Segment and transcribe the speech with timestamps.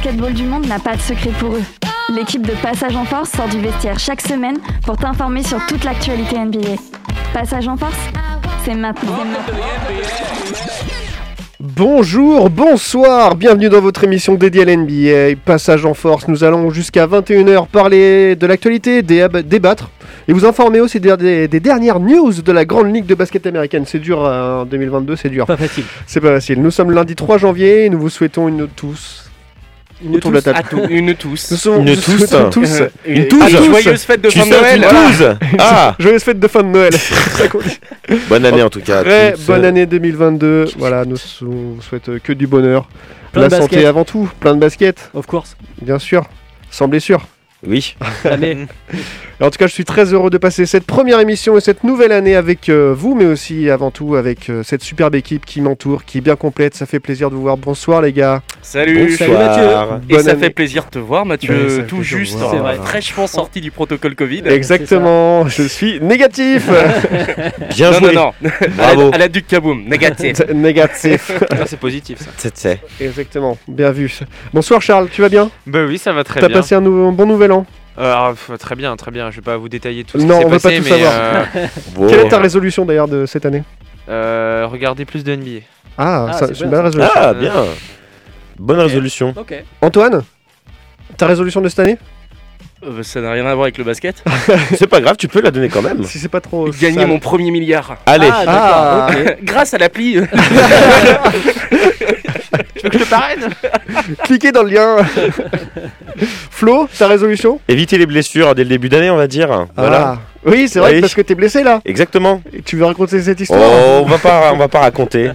[0.00, 1.62] basketball du monde n'a pas de secret pour eux.
[2.14, 4.56] L'équipe de Passage en Force sort du vestiaire chaque semaine
[4.86, 6.76] pour t'informer sur toute l'actualité NBA.
[7.34, 7.96] Passage en Force,
[8.64, 9.16] c'est maintenant.
[11.58, 16.28] Bonjour, bonsoir, bienvenue dans votre émission dédiée à l'NBA, Passage en Force.
[16.28, 19.90] Nous allons jusqu'à 21h parler de l'actualité, dé- débattre
[20.28, 23.44] et vous informer aussi des, des- des dernières news de la grande ligue de basket
[23.48, 23.82] américaine.
[23.84, 25.44] C'est dur euh, en 2022, c'est dur.
[25.46, 25.84] Pas facile.
[26.06, 26.62] C'est pas facile.
[26.62, 29.24] Nous sommes lundi 3 janvier et nous vous souhaitons une tous.
[30.04, 30.86] Une autour de la table.
[30.90, 31.50] Une tous.
[31.50, 32.18] Nous sommes Une tous.
[32.18, 32.82] souhaitons tous.
[33.06, 34.78] Une Ah, Joyeuse fête de Tu fin de Noël.
[34.78, 36.92] une Ah Joyeuse fête de fin de Noël.
[38.28, 39.00] Bonne année en tout cas.
[39.00, 39.46] à Très tous.
[39.46, 40.66] bonne année 2022.
[40.78, 42.88] Voilà, nous sou- vous souhaitons que du bonheur.
[43.32, 43.86] Plein la de santé basket.
[43.86, 45.56] avant tout, plein de basket, Of course.
[45.82, 46.24] bien sûr,
[46.70, 47.26] sans blessure.
[47.66, 47.96] Oui.
[48.24, 48.56] Jamais.
[49.40, 52.10] En tout cas, je suis très heureux de passer cette première émission et cette nouvelle
[52.10, 56.04] année avec euh, vous, mais aussi avant tout avec euh, cette superbe équipe qui m'entoure,
[56.04, 56.74] qui est bien complète.
[56.74, 57.56] Ça fait plaisir de vous voir.
[57.56, 58.42] Bonsoir les gars.
[58.62, 59.12] Salut.
[59.16, 59.62] Salut, Mathieu.
[60.08, 60.40] Et Bonne ça année.
[60.40, 62.50] fait plaisir de te voir, Mathieu, Ouais, tout juste, voir.
[62.50, 62.76] C'est vrai.
[62.82, 64.42] fraîchement sorti du protocole Covid.
[64.46, 66.68] Exactement, je suis négatif.
[67.76, 68.14] Bien non, joué.
[68.14, 69.00] non, non, Bravo.
[69.02, 70.40] À la, à la Duc Kaboom, négatif.
[70.52, 71.30] négatif.
[71.66, 72.50] c'est positif ça.
[72.54, 72.80] C'est-.
[73.00, 74.12] Exactement, bien vu.
[74.52, 75.48] Bonsoir Charles, tu vas bien?
[75.64, 76.56] Bah oui, ça va très T'as bien.
[76.56, 77.47] passé un, nou- un bon nouvel an
[78.04, 79.30] alors, pff, très bien, très bien.
[79.30, 81.12] Je vais pas vous détailler tout ce Non, qui s'est pas tout mais savoir.
[81.14, 81.44] euh.
[82.08, 83.62] Quelle est ta résolution d'ailleurs de cette année?
[84.08, 85.60] Euh, regardez plus de NBA.
[85.98, 87.12] Ah, Ah, ça, c'est une bien, belle résolution.
[87.16, 87.52] Ah, bien.
[88.58, 89.34] Bonne résolution.
[89.36, 89.54] Ok.
[89.82, 90.22] Antoine
[91.16, 91.98] Ta résolution de cette année?
[92.86, 94.22] Euh, ça n'a rien à voir avec le basket.
[94.76, 96.04] C'est pas grave, tu peux la donner quand même.
[96.04, 96.70] Si c'est pas trop.
[96.70, 97.08] Gagner sale.
[97.08, 97.96] mon premier milliard.
[98.06, 98.30] Allez.
[98.32, 99.10] Ah, Ah.
[99.42, 100.20] Grâce à l'appli.
[102.78, 103.48] Tu veux que je te parraine
[104.24, 104.96] Cliquez dans le lien.
[106.50, 107.60] Flo, ta résolution?
[107.68, 109.66] Éviter les blessures dès le début d'année, on va dire.
[109.76, 110.18] Voilà.
[110.46, 111.00] Oui, c'est vrai, Oui.
[111.00, 111.80] parce que t'es blessé là.
[111.84, 112.40] Exactement.
[112.52, 115.30] Et tu veux raconter cette histoire Oh, on va pas, on va pas raconter.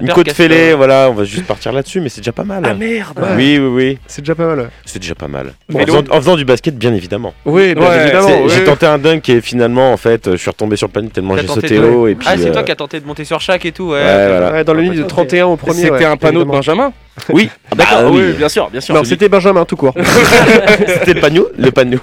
[0.00, 2.62] Une côte fêlée, voilà, on va juste partir là-dessus, mais c'est déjà pas mal.
[2.66, 3.18] ah merde.
[3.18, 3.28] Ouais.
[3.36, 3.98] Oui, oui, oui.
[4.06, 4.70] C'est déjà pas mal.
[4.84, 5.52] C'est déjà pas mal.
[5.68, 5.80] Bon.
[5.82, 7.34] en, faisant, en faisant du basket, bien évidemment.
[7.44, 8.42] Oui, bien Ouais, évidemment.
[8.44, 8.50] Oui.
[8.54, 11.36] J'ai tenté un dunk et finalement, en fait, je suis retombé sur le panier tellement
[11.36, 12.06] j'ai sauté de- haut.
[12.08, 13.90] Et puis, Ah, c'est euh, toi qui as tenté de monter sur chaque et tout,
[13.90, 13.98] ouais.
[14.02, 14.52] Ouais, voilà.
[14.52, 15.08] Ouais, dans le lit de Ok.
[15.08, 15.74] 31 au premier.
[15.82, 16.48] C'était ouais, un panneau de.
[16.50, 16.92] Benjamin
[17.30, 18.32] Oui, D'accord, Ah oui, oui.
[18.34, 18.94] bien sûr, bien sûr.
[18.94, 19.94] Non, c'était Benjamin tout court.
[20.86, 21.98] C'était le panneau, le panneau,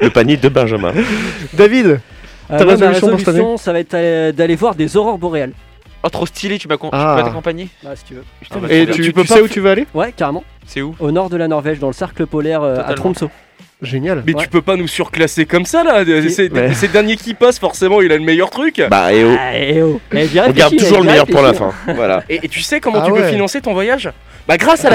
[0.00, 0.92] le panier de Benjamin.
[1.52, 2.00] David
[2.48, 3.18] Euh, Ta ma résolution pour
[3.58, 5.52] ça va être euh, d'aller voir des aurores boréales.
[6.04, 7.16] Oh, trop stylé, tu con- tu Ah.
[7.18, 8.24] peux t'accompagner Bah, si tu veux.
[8.52, 9.04] Ah, bah, Et tu, bien.
[9.06, 9.86] tu peux sais où tu veux aller?
[9.94, 10.44] Ouais, carrément.
[10.66, 10.94] C'est où?
[11.00, 12.94] Au nord de la Norvège, dans le cercle polaire euh, à.
[12.94, 13.26] Tromsø.
[13.82, 14.22] Génial.
[14.26, 14.42] Mais Ouais.
[14.42, 16.02] tu peux pas nous surclasser comme ça là.
[16.30, 16.68] C'est Ouais.
[16.68, 18.82] le dernier qui passe, forcément, il a le meilleur truc.
[18.90, 20.00] Bah, et oh, Ah, eh oh.
[20.12, 21.72] Eh, j'y on garde toujours eh, le meilleur pour la fin.
[21.94, 22.22] Voilà.
[22.30, 23.20] Et, et tu sais comment Ah tu ouais.
[23.22, 24.10] peux financer ton voyage?
[24.48, 24.90] Bah grâce à.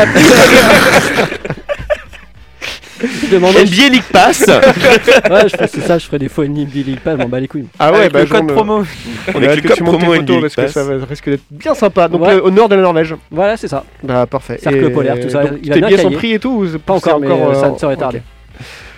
[3.01, 4.45] Je demandais- NBA League Pass,
[5.29, 7.65] Ouais, je ça, je ferais des fois une NBA League Pass, m'en bats les couilles.
[7.79, 8.83] Ah ouais, Avec bah le code promo.
[9.27, 12.07] on avec que le code promo NBA parce League que ça risque d'être bien sympa.
[12.07, 12.33] Donc Ouais.
[12.33, 13.15] euh, au nord de la Norvège.
[13.31, 13.83] Voilà, c'est ça.
[14.03, 14.57] Bah parfait.
[14.61, 16.17] Cercle Et polaire, tout ça, donc, il a tes bien billets sont caillé.
[16.17, 17.99] pris et tout ou Pas encore, mais euh, ça euh, ne serait ok.
[17.99, 18.21] tardé.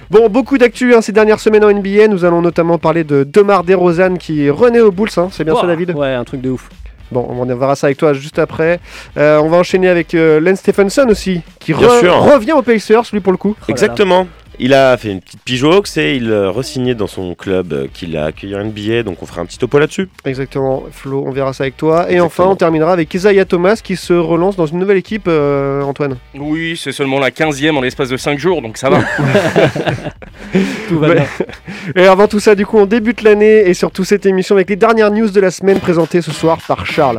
[0.09, 2.07] Bon, beaucoup d'actu hein, ces dernières semaines en NBA.
[2.07, 5.09] Nous allons notamment parler de Demar DeRozan qui renaît aux Bulls.
[5.17, 5.29] hein.
[5.31, 5.91] C'est bien ça, David?
[5.95, 6.69] Ouais, un truc de ouf.
[7.11, 8.79] Bon, on verra ça avec toi juste après.
[9.17, 12.15] Euh, on va enchaîner avec euh, Len Stephenson aussi, qui Bien re- sûr.
[12.15, 13.49] revient aux Pacers, lui pour le coup.
[13.55, 13.71] Oh là là.
[13.71, 14.27] Exactement.
[14.59, 18.15] Il a fait une petite pigeox et il a re-signé dans son club euh, qu'il
[18.17, 20.09] a accueilli en NBA, donc on fera un petit topo là-dessus.
[20.25, 22.11] Exactement, Flo, on verra ça avec toi.
[22.11, 25.81] Et enfin, on terminera avec Isaiah Thomas qui se relance dans une nouvelle équipe, euh,
[25.81, 26.17] Antoine.
[26.35, 28.99] oui, c'est seulement la 15ème en l'espace de 5 jours, donc ça va.
[30.87, 31.25] Tout va bien.
[31.95, 34.75] Et avant tout ça, du coup, on débute l'année et surtout cette émission avec les
[34.75, 37.17] dernières news de la semaine présentées ce soir par Charles.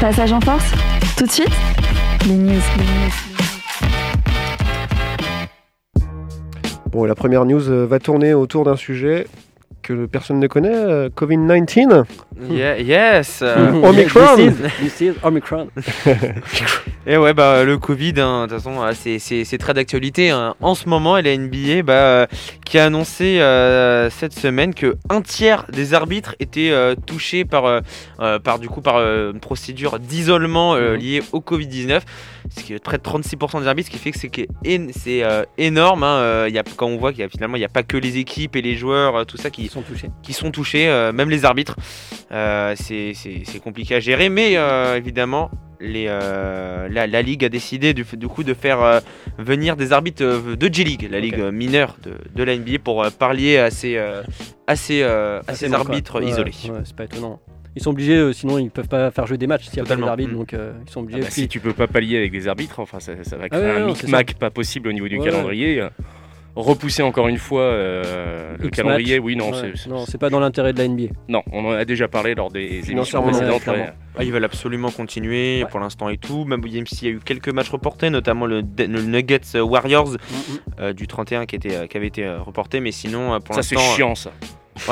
[0.00, 0.72] Passage en Force,
[1.16, 1.50] tout de suite,
[2.26, 2.50] les news.
[2.50, 3.12] les news.
[6.90, 9.26] Bon, et la première news euh, va tourner autour d'un sujet
[9.82, 12.04] que personne ne connaît, euh, Covid-19.
[12.50, 13.38] Yeah- yes.
[13.42, 14.36] euh, Omicron.
[14.36, 15.68] This is, this is Omicron.
[17.08, 20.30] Et ouais, bah le Covid, hein, de toute façon, euh, c'est- c'est c'est très d'actualité.
[20.30, 20.54] hein.
[20.60, 22.26] En ce moment, la NBA bah, euh,
[22.64, 27.80] qui a annoncé euh, cette semaine que un tiers des arbitres étaient euh, touchés par,
[28.42, 31.00] par, du coup, par euh, une procédure d'isolement euh, Mhm.
[31.00, 32.00] liée au Covid-19.
[32.56, 34.86] Ce qui est près de 36% des arbitres, ce qui fait que c'est que é-
[34.92, 36.02] c'est euh, énorme.
[36.02, 36.16] hein.
[36.18, 37.82] Euh, il y a, quand on voit qu'il y a finalement, il n'y a pas
[37.82, 40.10] que les équipes et les joueurs, euh, tout ça qui, Ils sont touchés.
[40.22, 41.76] qui sont touchés, euh, même les arbitres.
[42.32, 45.50] Euh, c'est c'est- c'est compliqué à gérer, mais euh, évidemment,
[45.80, 48.98] les, euh, la, la Ligue a décidé du, du coup de faire euh,
[49.38, 53.10] venir des arbitres euh, de J-League, la Ligue mineure de, de la NBA, pour euh,
[53.10, 54.22] parler à ces, euh,
[54.66, 56.20] à ces, euh, à ces Assez arbitres.
[56.20, 56.50] Ouais, isolés.
[56.70, 57.38] ouais, c'est pas étonnant.
[57.76, 59.82] Ils sont obligés, euh, sinon ils peuvent pas faire jouer des matchs s'il y a
[59.82, 60.06] pas Totalement.
[60.06, 60.36] d'arbitre, Mm.
[60.38, 61.20] donc euh, ils sont Ah obligés.
[61.20, 63.48] bah, Puis- si tu peux pas pallier avec des arbitres, enfin ça, ça va Ah
[63.50, 65.86] créer ouais, un micmac pas possible au niveau du Ouais, calendrier.
[66.56, 69.18] Repousser encore une fois euh, le calendrier.
[69.18, 71.12] Oui, non, Ouais, c'est- non, c'est pas dans l'intérêt de la NBA.
[71.28, 73.66] non, on en a déjà parlé lors des émissions précédentes.
[73.66, 73.90] ouais.
[74.18, 75.68] Ah, ils veulent absolument continuer Ouais.
[75.70, 76.44] pour l'instant et tout.
[76.46, 80.92] Même s'il y a eu quelques matchs reportés, notamment le, le Nuggets Warriors Mm, euh,
[80.94, 82.80] du 31 qui, était, euh, qui avait été euh, reporté.
[82.80, 84.30] Mais sinon, euh, pour Ça, c'est l'instant, chiant, ça.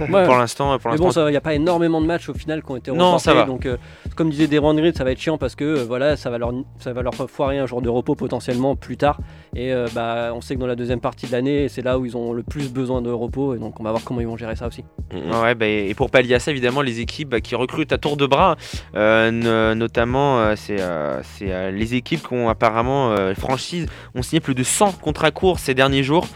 [0.00, 0.24] Ouais.
[0.24, 2.70] pour l'instant, pour Mais bon, il n'y a pas énormément de matchs au final qui
[2.70, 3.24] ont été Non, reportés.
[3.24, 3.44] ça va.
[3.44, 3.76] Donc, euh,
[4.16, 6.52] comme disait Deron Grid, ça va être chiant parce que euh, voilà, ça va, leur,
[6.78, 9.18] ça va leur foirer un jour de repos potentiellement plus tard.
[9.56, 12.06] Et euh, bah, on sait que dans la deuxième partie de l'année, c'est là où
[12.06, 13.54] ils ont le plus besoin de repos.
[13.54, 14.84] Et donc, on va voir comment ils vont gérer ça aussi.
[15.12, 15.34] Mhm.
[15.42, 18.16] Ouais, bah, et pour pallier à ça, évidemment, les équipes bah, qui recrutent à tour
[18.16, 18.56] de bras,
[18.94, 20.76] no- notamment, c'est
[21.72, 26.02] les équipes qui ont apparemment, franchises, ont signé plus de 100 contrats courts ces derniers
[26.02, 26.26] jours.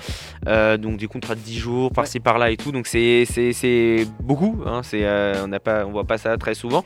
[0.46, 2.72] Donc des contrats de 10 jours, par-ci par-là et tout.
[2.72, 4.58] Donc c'est c'est- c'est beaucoup.
[4.66, 6.84] Hein, c'est, euh, on n'a pas, on voit pas ça très souvent.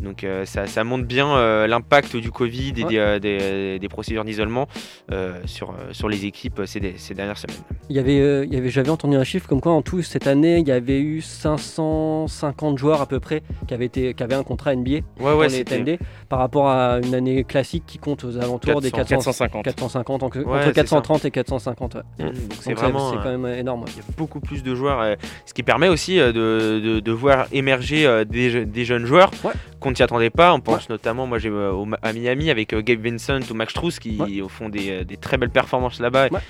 [0.00, 2.88] Donc euh, ça, ça montre bien euh, l'impact du Covid et Ouais.
[2.90, 4.66] des, euh, des, des procédures d'isolement
[5.12, 6.80] euh, sur, sur les équipes ces,
[7.14, 7.56] dernières semaines.
[7.88, 10.02] Il y avait, euh, il y avait, j'avais entendu un chiffre comme quoi en tout
[10.02, 14.22] cette année, il y avait eu 550 joueurs à peu près qui avaient, été, qui
[14.22, 15.98] avaient un contrat NBA Ouais, pour ouais, les TND
[16.28, 19.64] par rapport à une année classique qui compte aux alentours des 400, 450.
[19.64, 21.94] 450 entre, Ouais, entre c'est 430 et 450.
[21.94, 22.00] ouais.
[22.18, 23.10] Donc c'est Donc vraiment.
[23.10, 23.84] c'est quand même énorme.
[23.88, 25.14] Il y a beaucoup plus de joueurs, euh,
[25.46, 29.30] ce qui permet aussi euh, de, de- de voir émerger euh, des, des jeunes joueurs
[29.44, 29.52] Ouais.
[29.80, 30.52] qu'on ne s'y attendait pas.
[30.54, 34.18] On pense notamment, moi j'ai euh, à Miami avec Gabe Vincent ou Max Struz qui
[34.20, 34.42] Ouais.
[34.48, 36.28] font des, des très belles performances là-bas.
[36.30, 36.40] Ouais.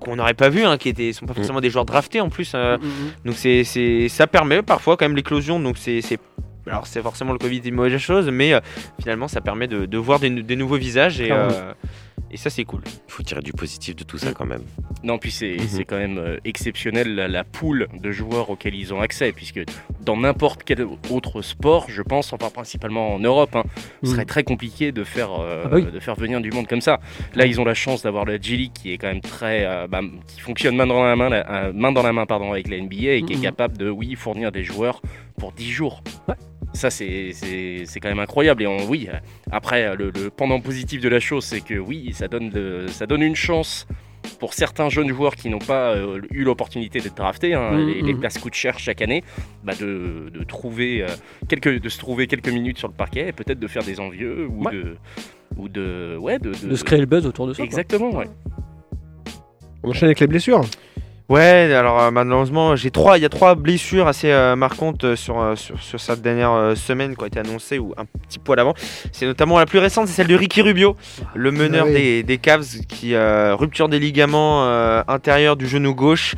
[0.00, 1.36] Qu'on n'aurait pas vu, hein, qui étaient, sont pas Mm.
[1.36, 2.52] forcément des joueurs draftés en plus.
[2.54, 2.90] euh, Mm, mm,
[3.24, 5.58] donc c'est, c'est, ça permet parfois quand même l'éclosion.
[5.58, 6.20] Donc c'est, c'est-
[6.68, 8.60] alors c'est forcément le Covid une mauvaise chose, mais euh,
[9.00, 11.48] finalement ça permet de, de voir des, des nouveaux visages et, euh,
[12.30, 12.82] et ça c'est cool.
[12.86, 14.62] Il faut tirer du positif de tout ça quand même.
[15.02, 15.68] Non, puis c'est Mhm.
[15.68, 19.60] c'est quand même euh, exceptionnel la, la poule de joueurs auxquels ils ont accès, puisque
[20.00, 23.64] dans n'importe quel autre sport, je pense, enfin principalement en Europe, hein,
[24.02, 24.14] ce Mhm.
[24.14, 25.86] serait très compliqué de faire, euh, Ah bah oui.
[25.92, 27.00] de faire venir du monde comme ça.
[27.34, 29.86] Là, ils ont la chance d'avoir la G League qui est quand même très, euh,
[29.86, 32.76] bah, qui fonctionne main dans la main, la- main dans la main, pardon, avec la
[32.78, 33.42] NBA et qui est Mhm.
[33.42, 35.00] capable de, oui, fournir des joueurs
[35.38, 36.02] pour 10 jours.
[36.28, 36.34] Ouais.
[36.74, 38.62] Ça, c'est c'est- c'est quand même incroyable.
[38.62, 39.08] Et on, oui,
[39.50, 43.06] après, le, le pendant positif de la chose, c'est que oui, ça donne, de- ça
[43.06, 43.86] donne une chance
[44.38, 48.02] pour certains jeunes joueurs qui n'ont pas euh, eu l'opportunité d'être draftés, hein, Mhm, les,
[48.02, 48.20] les mhm.
[48.20, 49.24] places coûtent cher chaque année,
[49.64, 51.06] bah, de, de trouver, euh,
[51.48, 54.46] quelques, de se trouver quelques minutes sur le parquet et peut-être de faire des envieux
[54.46, 54.72] ou Ouais.
[54.72, 54.96] de.
[55.56, 57.56] Ou de, ouais, de, de- De se créer le buzz autour de ça.
[57.58, 57.64] quoi.
[57.64, 58.26] Exactement, ouais.
[59.82, 60.60] On enchaîne avec les blessures.
[61.28, 65.14] Ouais, alors euh, malheureusement, j'ai trois, il y a trois blessures assez euh, marquantes euh,
[65.14, 68.38] sur, euh, sur, sur cette dernière euh, semaine qui ont été annoncées ou un petit
[68.38, 68.72] poil avant.
[69.12, 70.96] C'est notamment la plus récente, c'est celle de Ricky Rubio,
[71.34, 71.94] le meneur Ah oui.
[71.94, 76.34] des, des Cavs, qui euh, rupture des ligaments euh, intérieurs du genou gauche.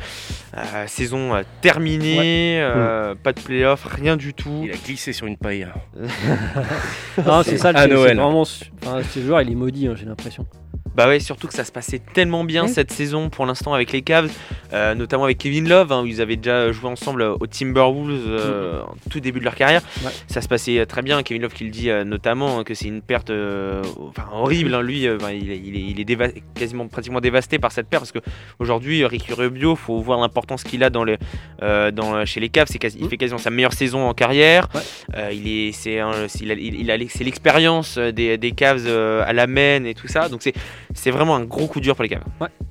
[0.57, 4.63] Euh, saison euh, terminée, euh, pas de playoff, rien du tout.
[4.65, 5.67] Il a glissé sur une paille.
[7.25, 8.17] Non, c'est ça, le- À Noël.
[8.17, 8.41] vraiment.
[8.41, 10.45] Enfin, ce joueur, il est maudit, hein, j'ai l'impression.
[10.93, 14.01] Bah ouais, surtout que ça se passait tellement bien cette saison pour l'instant avec les
[14.01, 14.29] Cavs,
[14.73, 18.81] euh, notamment avec Kevin Love, hein, où ils avaient déjà joué ensemble aux Timberwolves euh,
[18.81, 19.81] en tout début de leur carrière.
[20.03, 20.11] Ouais.
[20.27, 21.23] Ça se passait euh, très bien.
[21.23, 24.73] Kevin Love qui le dit euh, notamment hein, que c'est une perte enfin, horrible.
[24.75, 27.87] hein, lui, enfin, il est, il est- il est déva- quasiment pratiquement dévasté par cette
[27.87, 28.19] perte parce que
[28.59, 31.17] aujourd'hui, Ricky Rubio, faut voir l'importance qu'il a dans le,
[31.63, 32.67] euh, dans, chez les Cavs.
[32.69, 33.09] C'est quasi- il Mhm.
[33.09, 34.67] fait quasiment sa meilleure saison en carrière.
[34.75, 35.35] Ouais.
[35.37, 35.99] Il est, c'est,
[36.41, 40.27] il il- l'expérience des, des Cavs à la main et tout ça.
[40.27, 40.53] Donc c'est,
[40.93, 42.23] c'est vraiment un gros coup dur pour les Cavs.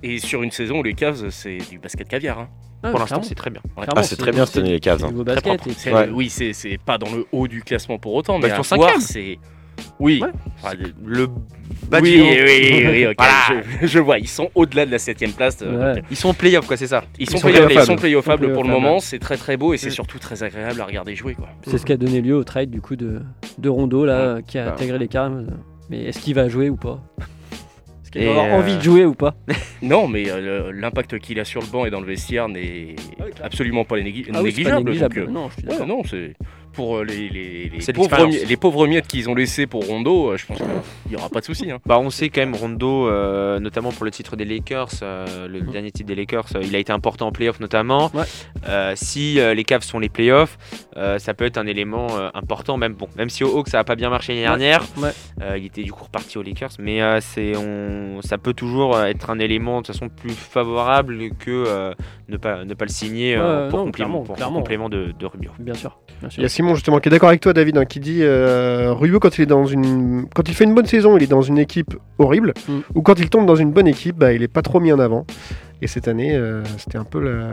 [0.02, 2.38] Et sur une saison où les Cavs, c'est du basket caviar.
[2.38, 2.48] hein.
[2.82, 3.60] Ah, Pour l'instant, c'est très bien.
[3.76, 3.84] Ouais.
[3.94, 5.12] Ah, c'est très bien cette année, les Cavs, c'est hein.
[5.12, 5.44] Très basket.
[5.44, 5.68] propre.
[5.68, 6.08] et C'est- puis- Ouais.
[6.12, 9.00] Oui, c'est pas dans le haut du classement pour autant, Bah, mais cinquième.
[9.00, 9.38] c'est.
[9.98, 10.20] Oui.
[10.22, 10.28] Ouais.
[10.62, 13.62] Enfin, le- bas oui, oui, oui, oui, ok, Voilà.
[13.82, 15.58] je, je vois, ils sont au-delà de la 7ème place.
[15.62, 15.94] euh, Ouais.
[16.00, 17.04] donc, Ils sont en playoff, quoi, c'est ça.
[17.18, 18.52] Ils sont, sont playoffables.
[18.52, 21.34] pour le moment, c'est très très beau et c'est surtout très agréable à regarder jouer.
[21.34, 21.48] Quoi.
[21.66, 23.20] C'est ce qui a donné lieu au trade du coup de,
[23.58, 24.72] de Rondo là, qui a Bah.
[24.72, 25.46] intégré les Cavs.
[25.90, 27.00] Mais est-ce qu'il va jouer ou pas?
[28.12, 29.34] Est-ce qu'il Et, va avoir euh, envie de jouer ou pas?
[29.82, 33.24] Non, mais euh, l'impact qu'il a sur le banc et dans le vestiaire n'est Ah
[33.44, 35.20] absolument pas Ah oui, c'est pas négligeable.
[35.20, 35.86] euh, Non, je suis ouais, d'accord.
[35.86, 36.34] non, c'est
[36.72, 40.46] pour euh, les, les, les pauvres, les miettes qu'ils ont laissés pour Rondo, euh, je
[40.46, 40.66] pense qu'il
[41.10, 41.70] n'y aura pas de souci.
[41.70, 41.78] hein.
[41.86, 45.60] Bah, on sait quand même Rondo, euh, notamment pour le titre des Lakers, euh, le
[45.60, 45.70] Mhm.
[45.70, 48.10] dernier titre des Lakers, euh, il a été important en playoff notamment.
[48.14, 48.24] Ouais.
[48.96, 50.58] Si les Cavs sont les playoffs,
[51.18, 53.96] ça peut être un élément important, même bon, même si au Hawks ça n'a pas
[53.96, 55.58] bien marché l'année dernière, Ouais.
[55.58, 59.38] il était du coup reparti aux Lakers, mais c'est on, ça peut toujours être un
[59.38, 61.92] élément de toute façon plus favorable que
[62.30, 64.58] ne pas ne pas le signer euh, pour, non, complément, clairement, pour- en clairement.
[64.60, 65.50] complément de, de Rubio.
[65.58, 65.98] Bien sûr.
[66.20, 66.40] Bien sûr.
[66.40, 68.92] Il y a Simon justement qui est d'accord avec toi, David, hein, qui dit euh,
[68.94, 71.42] Rubio quand il est dans une, quand il fait une bonne saison, il est dans
[71.42, 72.78] une équipe horrible, Mm.
[72.94, 74.98] ou quand il tombe dans une bonne équipe, bah, il est pas trop mis en
[74.98, 75.26] avant.
[75.82, 77.52] Et cette année, euh, c'était un peu la...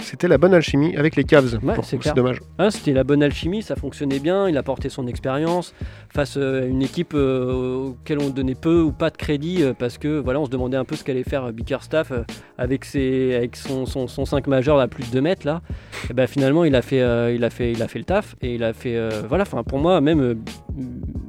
[0.00, 1.58] C'était la bonne alchimie avec les Cavs.
[1.62, 2.40] Ouais, c'est dommage.
[2.58, 5.74] Hein, C'était la bonne alchimie, ça fonctionnait bien, il a porté son expérience
[6.12, 9.74] face euh, à une équipe euh, auquel on donnait peu ou pas de crédit euh,
[9.78, 12.22] parce que voilà, on se demandait un peu ce qu'allait faire euh, Bickerstaff euh,
[12.58, 15.62] avec, ses, avec son, son, son 5 majeur à plus de 2 mètres là.
[16.10, 18.34] Et ben, finalement, il a, fait, euh, il, a fait, il a fait le taf
[18.42, 18.96] et il a fait.
[18.96, 20.34] euh, voilà, enfin, pour moi, même euh,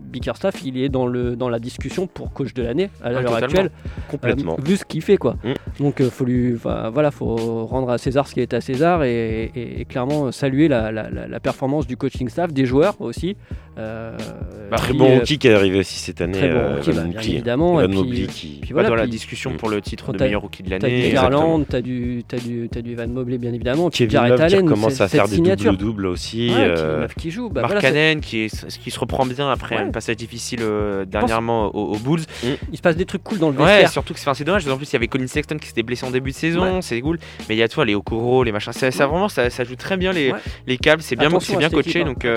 [0.09, 3.35] Bickerstaff, il est dans, le, dans la discussion pour coach de l'année à Ah, l'heure
[3.35, 3.71] actuelle.
[4.09, 4.57] Complètement.
[4.59, 5.35] Euh, vu ce qu'il fait quoi.
[5.43, 5.53] Mm.
[5.83, 9.51] Donc euh, faut lui, voilà, faut rendre à César ce qui est à César et,
[9.55, 13.37] et- et clairement saluer la, la- la- la performance du coaching staff, des joueurs aussi.
[13.79, 14.11] Euh,
[14.75, 16.37] Très qui, bon euh, rookie qui est arrivé aussi cette année.
[16.37, 17.29] Très bon euh, rookie, bah, bien Mobley.
[17.31, 17.81] évidemment.
[17.81, 19.57] Et puis, Mobley qui- puis Pas voilà, dans la discussion Mm.
[19.57, 21.11] pour le titre de meilleur rookie de T'as du l'année.
[21.11, 23.89] Garland, t'as du, t'as du, t'as du Van Mobley bien évidemment.
[23.89, 25.71] Kevin Jarrett Love qui Allen, commence à faire des signature.
[25.71, 26.49] doubles-doubles aussi.
[26.49, 27.49] Ouais, euh, Love qui joue.
[27.49, 29.81] Bah, Mark voilà, Cannon qui, est, qui se reprend bien après Ouais.
[29.83, 32.21] un passage difficile euh, dernièrement aux, aux Bulls.
[32.71, 33.91] il se passe des trucs cool dans le Ouais, vestiaire.
[33.91, 34.67] surtout que c'est dommage.
[34.67, 36.99] En plus, il y avait Colin Sexton qui s'était blessé en début de saison, c'est
[37.01, 37.17] cool.
[37.47, 38.71] Mais il y a toi les Okoro, les machins.
[38.73, 39.09] Ça, ça Ouais.
[39.11, 40.39] vraiment, ça, ça joue très bien les, Ouais.
[40.67, 41.01] les câbles.
[41.01, 42.01] C'est bien, c'est coaché.
[42.01, 42.27] hein, Donc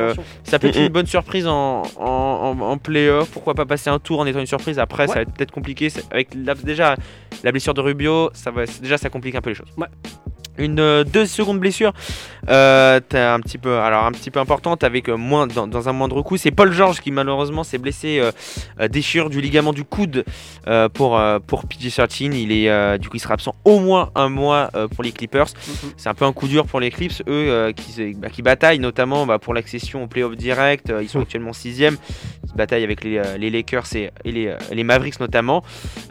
[0.45, 0.93] ça peut être Mm, une mm.
[0.93, 3.31] bonne surprise en, en, en, en playoff.
[3.31, 5.89] Pourquoi pas passer un tour en étant une surprise Après, ça va être peut-être compliqué.
[6.11, 6.97] Avec la- déjà
[7.43, 9.71] la blessure de Rubio, ça va, déjà ça complique un peu les choses.
[9.77, 9.87] Ouais.
[10.59, 11.93] Une euh, deux secondes blessure,
[12.51, 15.93] euh, un petit peu, alors un petit peu importante avec euh, moins dans, dans un
[15.93, 16.37] moindre coup.
[16.37, 18.33] C'est Paul George qui malheureusement s'est blessé, euh,
[18.81, 20.25] euh, déchirure du ligament du coude
[20.93, 22.35] pour pour PG13.
[22.35, 25.47] Il est du coup il sera absent au moins un mois pour les Clippers.
[25.47, 25.93] Mhm.
[25.97, 29.27] C'est un peu un coup dur pour les Clips, eux qui, bah, qui bataillent notamment
[29.27, 30.93] bah, pour l'accession au playoff direct.
[31.01, 31.97] Ils sont actuellement sixième.
[32.49, 35.65] Ils bataillent avec les, les Lakers et, et les, les Mavericks notamment.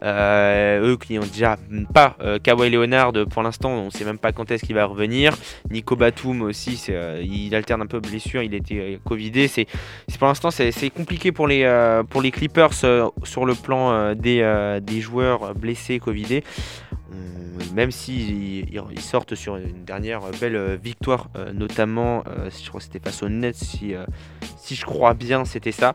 [0.03, 1.57] Eux qui ont déjà
[1.93, 5.33] pas Kawhi Leonard pour l'instant, on sait même quand est-ce qu'il va revenir.
[5.69, 9.47] Nico Batum aussi, euh, il alterne un peu blessure, il était euh, covidé.
[9.47, 9.67] C'est,
[10.19, 15.55] pour l'instant c'est, compliqué pour les, euh, pour les Clippers sur le plan des, joueurs
[15.55, 16.43] blessés, covidés.
[17.75, 22.99] Même s'ils ils- ils sortent sur une dernière belle victoire, notamment, je crois que c'était
[22.99, 23.93] face aux Nets, si,
[24.57, 25.93] si je crois bien, c'était ça.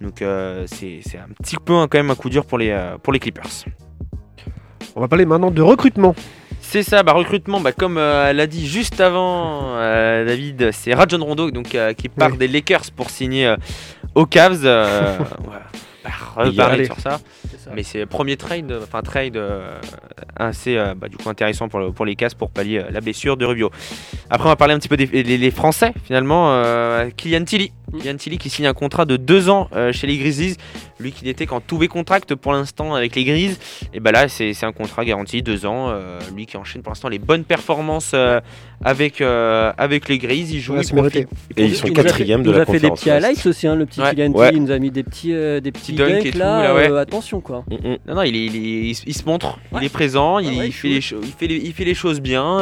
[0.00, 0.22] Donc
[0.66, 3.64] c'est un petit peu hein, quand même un coup dur pour les, pour les Clippers.
[4.96, 6.14] On va parler maintenant de recrutement.
[6.70, 11.24] C'est ça, bah, recrutement, bah, comme euh, l'a dit juste avant euh, David, c'est Rajon
[11.24, 12.36] Rondo donc, euh, qui part Oui.
[12.36, 13.56] des Lakers pour signer euh,
[14.14, 14.60] aux Cavs.
[14.66, 15.62] euh, voilà.
[16.52, 17.20] Bah, sur ça.
[17.74, 19.42] Mais c'est le premier trade, enfin trade
[20.36, 23.44] assez bah, du coup intéressant pour, le- pour les Cavs pour pallier la blessure de
[23.46, 23.70] Rubio.
[24.30, 26.62] Après on va parler un petit peu des les, les Français finalement.
[27.16, 27.98] Kylian Tilly, Mm.
[27.98, 30.56] Kylian Tilly qui signe un contrat de deux ans euh, chez les Grizzlies.
[31.00, 33.56] Lui qui n'était qu'en tout contract pour l'instant avec les Grizzlies.
[33.94, 35.88] Et bah là c'est c'est un contrat garanti deux ans.
[35.90, 38.40] Euh, lui qui enchaîne pour l'instant les bonnes performances euh,
[38.84, 40.56] avec euh, avec les Grizzlies.
[40.56, 41.28] Il joue, Ouais, il profite.
[41.56, 43.46] Et ils sont Il quatrième de il nous la a fait des conférence petits highlights
[43.46, 44.50] aussi, hein, le petit Ouais.
[44.52, 46.96] Il nous a mis des petits, euh, des petits dunks dunks, et tout, là, euh,
[47.00, 47.64] attention quoi.
[47.70, 47.96] Mm, mm.
[48.08, 49.80] Non, non, il, est- il, est- il se- il se montre, Ouais.
[49.82, 51.94] il est présent, il, il il fait les cho- il, fait les, il fait les
[51.94, 52.58] choses bien.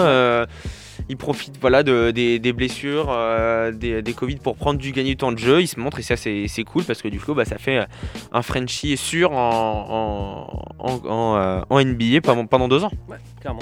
[1.09, 5.11] Il profite voilà, de, des, des blessures, euh, des, des Covid pour prendre du gagner
[5.11, 5.61] du temps de jeu.
[5.63, 7.87] Il se montre et ça, c'est c'est cool parce que du coup, bah, ça fait
[8.33, 12.91] un Frenchie sûr en, en, en, en, euh, en NBA pendant, pendant deux ans.
[13.09, 13.61] Ouais, clairement.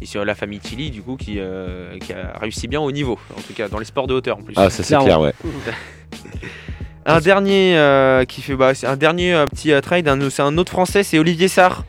[0.00, 3.18] Et sur la famille Tilly, du coup, qui, euh, qui a réussi bien au niveau,
[3.38, 4.54] en tout cas dans les sports de hauteur en plus.
[4.56, 5.04] Ah, ça c'est Clairement.
[5.06, 5.32] clair, ouais.
[7.06, 10.40] Un dernier euh, qui fait bah, c'est un dernier euh, petit euh, trade, un- c'est
[10.42, 11.84] un autre français, c'est Olivier Sarr.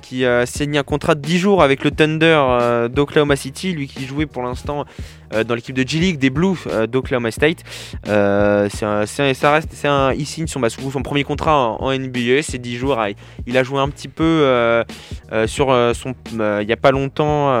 [0.00, 3.86] Qui a signé un contrat de 10 jours avec le Thunder euh, d'Oklahoma City, lui
[3.86, 4.84] qui jouait pour l'instant
[5.34, 7.58] euh, dans l'équipe de G-League des Blues euh, d'Oklahoma State.
[8.04, 12.42] C'est un- ça reste, un, il signe son, bah, son premier contrat en, en NBA,
[12.42, 12.98] c'est 10 jours.
[12.98, 13.08] Ah,
[13.46, 14.82] il a joué un petit peu
[15.46, 17.60] sur son, il n'y a pas longtemps.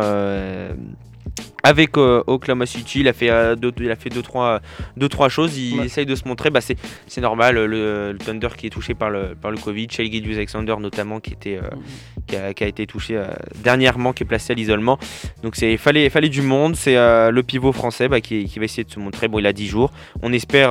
[1.64, 4.60] Avec euh, Oklahoma City, il a fait euh, deux, il a fait deux trois,
[4.96, 5.58] deux, trois choses.
[5.58, 5.86] Il Ouais.
[5.86, 6.50] essaye de se montrer.
[6.50, 7.56] Bah, c'est, c'est normal.
[7.56, 11.32] Le, le Thunder qui est touché par le, par le Covid, Shai Gilgeous-Alexander notamment qui
[11.32, 11.68] était, euh,
[12.26, 13.20] qui, a, qui a été touché
[13.56, 14.98] dernièrement, qui est placé à l'isolement.
[15.42, 16.76] Donc c'est fallait, fallait du monde.
[16.76, 19.28] C'est le pivot français bah, qui, qui va essayer de se montrer.
[19.28, 19.92] Bon, il a 10 jours.
[20.22, 20.70] On espère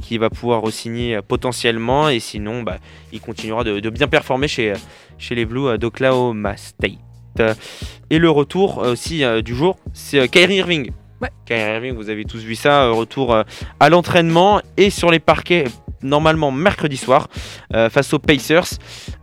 [0.00, 2.08] qu'il va pouvoir re-signer potentiellement.
[2.08, 2.78] Et sinon, bah,
[3.12, 4.72] il continuera de, de bien performer chez,
[5.18, 6.98] chez les Blues d'Oklahoma State.
[7.40, 7.54] Euh,
[8.10, 10.90] Et le retour euh, aussi euh, du jour, c'est Kyrie Irving.
[11.48, 13.42] Kyrie vous avez tous vu ça, euh, retour euh,
[13.80, 15.64] à l'entraînement et sur les parquets
[16.02, 17.26] normalement mercredi soir
[17.74, 18.68] euh, face aux Pacers.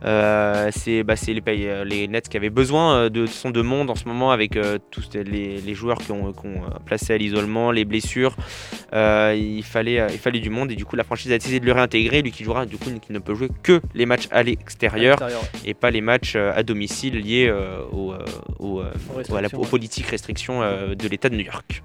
[0.04, 3.94] Euh, c'est bah, les, Pay- les Nets qui avaient besoin de son de monde en
[3.94, 7.70] ce moment avec euh, tous les, les joueurs qui ont, qui ont, placé à l'isolement,
[7.70, 8.36] les blessures.
[8.92, 11.72] Il, fallait, il fallait du monde et du coup la franchise a décidé de le
[11.72, 12.22] réintégrer.
[12.22, 15.16] Lui qui jouera du coup qui ne peut jouer que les matchs à l'extérieur
[15.64, 17.50] et pas les matchs à domicile liés
[17.92, 18.14] au,
[18.58, 18.82] au,
[19.58, 21.82] Aux politiques restrictions de l'État de New York.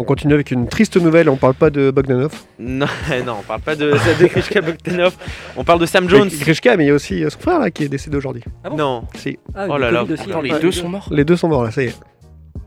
[0.00, 2.30] On continue avec une triste nouvelle, on parle pas de Bogdanov.
[2.60, 2.86] Non,
[3.26, 5.16] non, on parle pas de, de Grishka Bogdanov.
[5.56, 6.28] On parle de Sam Jones.
[6.28, 8.44] Grishka, mais il y a aussi euh, son frère là qui est décédé aujourd'hui.
[8.62, 9.02] Ah bon Non.
[9.16, 9.36] Si.
[9.56, 10.04] Ah, Oh là là.
[10.42, 11.96] Les deux sont morts Les deux sont morts là, ça y est.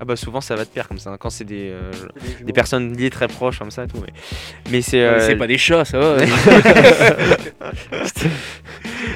[0.01, 1.91] Ah bah souvent ça va de pair comme ça, hein, quand c'est des, euh,
[2.41, 3.99] des personnes liées très proches comme ça et tout.
[4.01, 4.11] Mais,
[4.71, 4.97] mais c'est...
[4.97, 6.17] Ouais, euh, C'est pas des chats, ça va.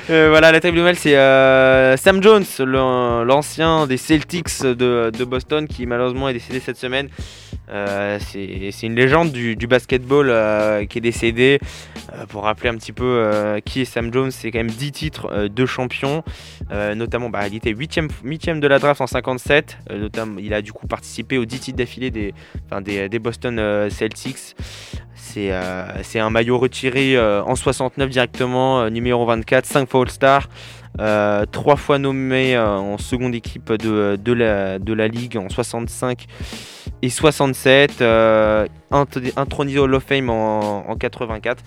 [0.09, 5.67] Euh, voilà, la table nouvelle, c'est euh, Sam Jones, l'ancien des Celtics de, de Boston,
[5.67, 7.09] qui malheureusement est décédé cette semaine.
[7.69, 11.59] Euh, c'est c'est une légende du, du basketball euh, qui est décédé.
[12.13, 14.91] Euh, pour rappeler un petit peu euh, qui est Sam Jones, c'est quand même 10
[14.91, 16.23] titres euh, de champion.
[16.71, 19.77] Euh, notamment, bah, il était 8ème, 8ème de la draft en 57.
[19.89, 22.33] Euh, notamment, il a du coup participé aux 10 titres d'affilée des,
[22.65, 24.55] enfin, des, des Boston euh, Celtics.
[25.15, 30.01] C'est euh, c'est un maillot retiré euh, en 69 directement, euh, numéro 24, 5 fois
[30.01, 30.49] All-Star.
[30.99, 35.49] Euh, trois fois nommé euh, en seconde équipe de, de, la, de la Ligue en
[35.49, 36.25] 65
[37.01, 38.01] et 67.
[38.01, 41.63] Euh, intronisé intronisé au Hall of Fame en, en 84.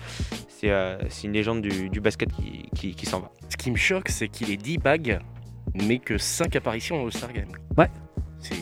[0.47, 3.29] C'est euh, c'est une légende du, du basket qui, qui, qui s'en va.
[3.49, 5.19] Ce qui me choque, c'est qu'il est 10 bagues,
[5.75, 7.49] mais que 5 apparitions au All-Star Game.
[7.77, 7.87] Ouais.
[8.39, 8.55] C'est.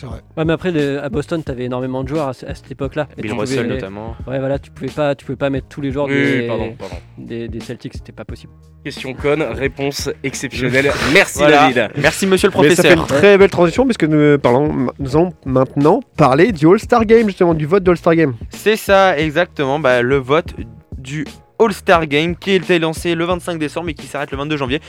[0.00, 0.20] C'est vrai.
[0.36, 3.06] Ouais, mais après, le- à Boston, t'avais énormément de joueurs à, ce- à cette époque-là.
[3.18, 4.16] Et Bill Russell pouvais- notamment.
[4.26, 6.46] Ouais, voilà, tu pouvais pas, tu pouvais pas mettre tous les joueurs Oui, des, oui,
[6.46, 6.94] pardon, pardon.
[7.18, 8.52] des, des Celtics, c'était pas possible.
[8.82, 10.90] Question conne, réponse exceptionnelle.
[11.12, 11.70] Merci Voilà.
[11.70, 11.90] David.
[12.00, 13.18] Merci monsieur le Mais ça fait une professeur.
[13.18, 17.66] très belle transition puisque nous, parlons, nous allons maintenant parler du All-Star Game, justement, du
[17.66, 18.34] vote de All-Star Game.
[18.48, 19.78] C'est ça, exactement.
[19.80, 20.54] Bah, le vote
[20.96, 21.26] du
[21.58, 24.80] All-Star Game qui été lancé le 25 décembre et qui s'arrête le 22 janvier.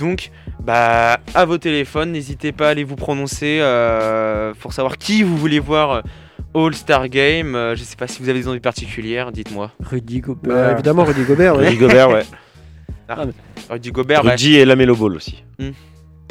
[0.00, 0.30] Donc,
[0.62, 5.36] bah, à vos téléphones, n'hésitez pas à aller vous prononcer euh, pour savoir qui vous
[5.36, 6.00] voulez voir euh,
[6.54, 7.54] All-Star Game.
[7.54, 9.70] Euh, je sais pas si vous avez des envies particulières, dites-moi.
[9.82, 10.54] Rudy Gobert.
[10.54, 11.56] Bah, évidemment, Rudy Gobert.
[11.56, 11.68] ouais.
[11.68, 12.24] Rudy Gobert, ouais.
[13.70, 15.44] Rudy Gobert, bah, Rudy et la Melo Ball aussi.
[15.58, 15.70] Hmm.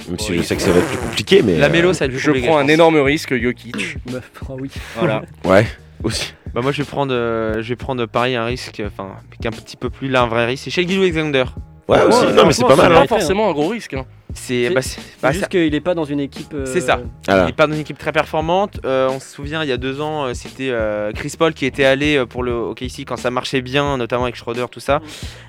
[0.09, 0.37] Même si Oui.
[0.37, 1.57] je sais que ça va être plus compliqué, mais.
[1.57, 3.97] la euh, mélo, ça Je prends un énorme risque, Jokic.
[4.11, 4.69] Bah, ah oui.
[4.97, 5.23] Voilà.
[5.43, 5.65] Ouais,
[6.03, 6.33] aussi.
[6.53, 9.47] Bah, moi, je vais prendre, euh, je vais prendre pareil un risque, enfin, qui est
[9.47, 10.65] un petit peu plus là, un vrai risque.
[10.65, 11.45] C'est Shea Alexander.
[11.87, 12.25] Ouais, Ouais, aussi.
[12.25, 12.91] ouais, non, mais c'est pas mal.
[12.91, 12.97] va.
[12.97, 13.01] hein.
[13.01, 13.93] Pas forcément un gros risque.
[13.93, 14.05] hein.
[14.33, 16.53] C'est C'est- bah, c'est- C'est bah, juste qu'il est pas dans une équipe.
[16.53, 16.99] euh, C'est ça.
[17.29, 18.79] Il n'est pas dans une équipe très performante.
[18.83, 21.65] Euh, on se souvient, il y a deux ans, euh, c'était euh, Chris Paul qui
[21.65, 24.99] était allé pour le OKC quand ça marchait bien, notamment avec Schroeder, tout ça.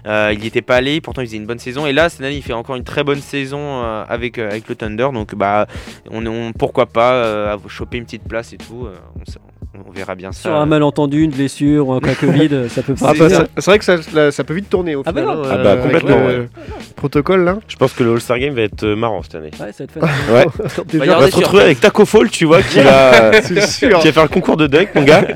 [0.07, 1.87] Euh, il n'y était pas allé, pourtant il faisait une bonne saison.
[1.87, 4.69] Et là, cette année, il fait encore une très bonne saison euh, avec, euh, avec
[4.69, 5.09] le Thunder.
[5.15, 5.67] Donc, bah,
[6.11, 8.87] on, on- pourquoi pas euh, choper une petite place et tout.
[8.87, 9.56] euh, on,
[9.87, 10.43] on verra bien ça.
[10.43, 13.19] Sur un malentendu, une blessure ou un cas Covid, euh, ça peut Ah, pas.
[13.19, 15.37] bah, ça- c'est vrai que ça, là, ça peut vite tourner au Ah bah final.
[15.37, 15.45] non.
[15.45, 16.49] hein, Ah bah, avec complètement, le
[16.97, 17.59] Protocole là.
[17.69, 19.51] Je pense que le All-Star Game va être euh, marrant cette année.
[19.61, 20.35] Ouais, ça va être fun.
[20.35, 20.47] Ouais.
[20.47, 23.99] Bah, On va se retrouver avec Taco Fall, tu vois, qui va, c'est sûr.
[24.01, 25.27] qui va faire le concours de dunk, mon gars.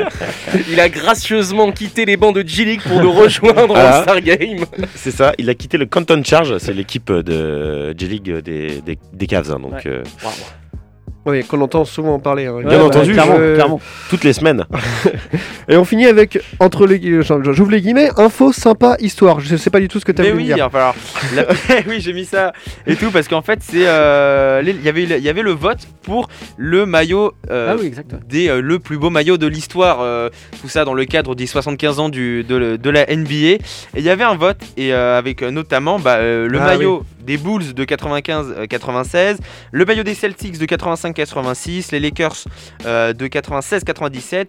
[0.70, 4.00] Il a gracieusement quitté les bancs de G-League pour nous rejoindre Ah.
[4.00, 4.64] au Star Game.
[4.94, 9.26] C'est ça, il a quitté le Canton Charge, c'est l'équipe de J-League des, des, des
[9.26, 9.82] Cavs, hein, donc Ouais.
[9.86, 10.02] euh,
[11.26, 12.46] Oui, qu'on entend souvent en parler.
[12.46, 12.52] hein.
[12.54, 13.80] Ouais, Bien bah, entendu, Clairement, je- clairement.
[14.08, 14.64] toutes les semaines.
[15.68, 19.38] Et on finit avec, entre les j'ouvre les guillemets, info, sympa, histoire.
[19.40, 20.66] Je sais pas du tout ce que tu as Mais voulu oui, me dire.
[20.66, 20.94] enfin, alors,
[21.36, 21.46] la-
[21.88, 22.52] oui, j'ai mis ça
[22.86, 25.52] et tout parce qu'en fait, c'est euh, les- il y avait il y avait le
[25.52, 28.12] vote pour le maillot euh, Ah oui, exact.
[28.14, 28.18] ouais.
[28.28, 30.30] des euh, le plus beau maillot de l'histoire, euh,
[30.62, 33.34] tout ça dans le cadre des 75 ans du, de, la NBA.
[33.34, 33.58] Et
[33.96, 37.36] il y avait un vote et euh, avec notamment bah, euh, le Ah maillot des
[37.36, 39.36] Bulls de 95-96,
[39.72, 40.66] le maillot des Celtics de
[41.12, 42.36] 85-86, les Lakers
[42.86, 44.46] euh, de 96-97,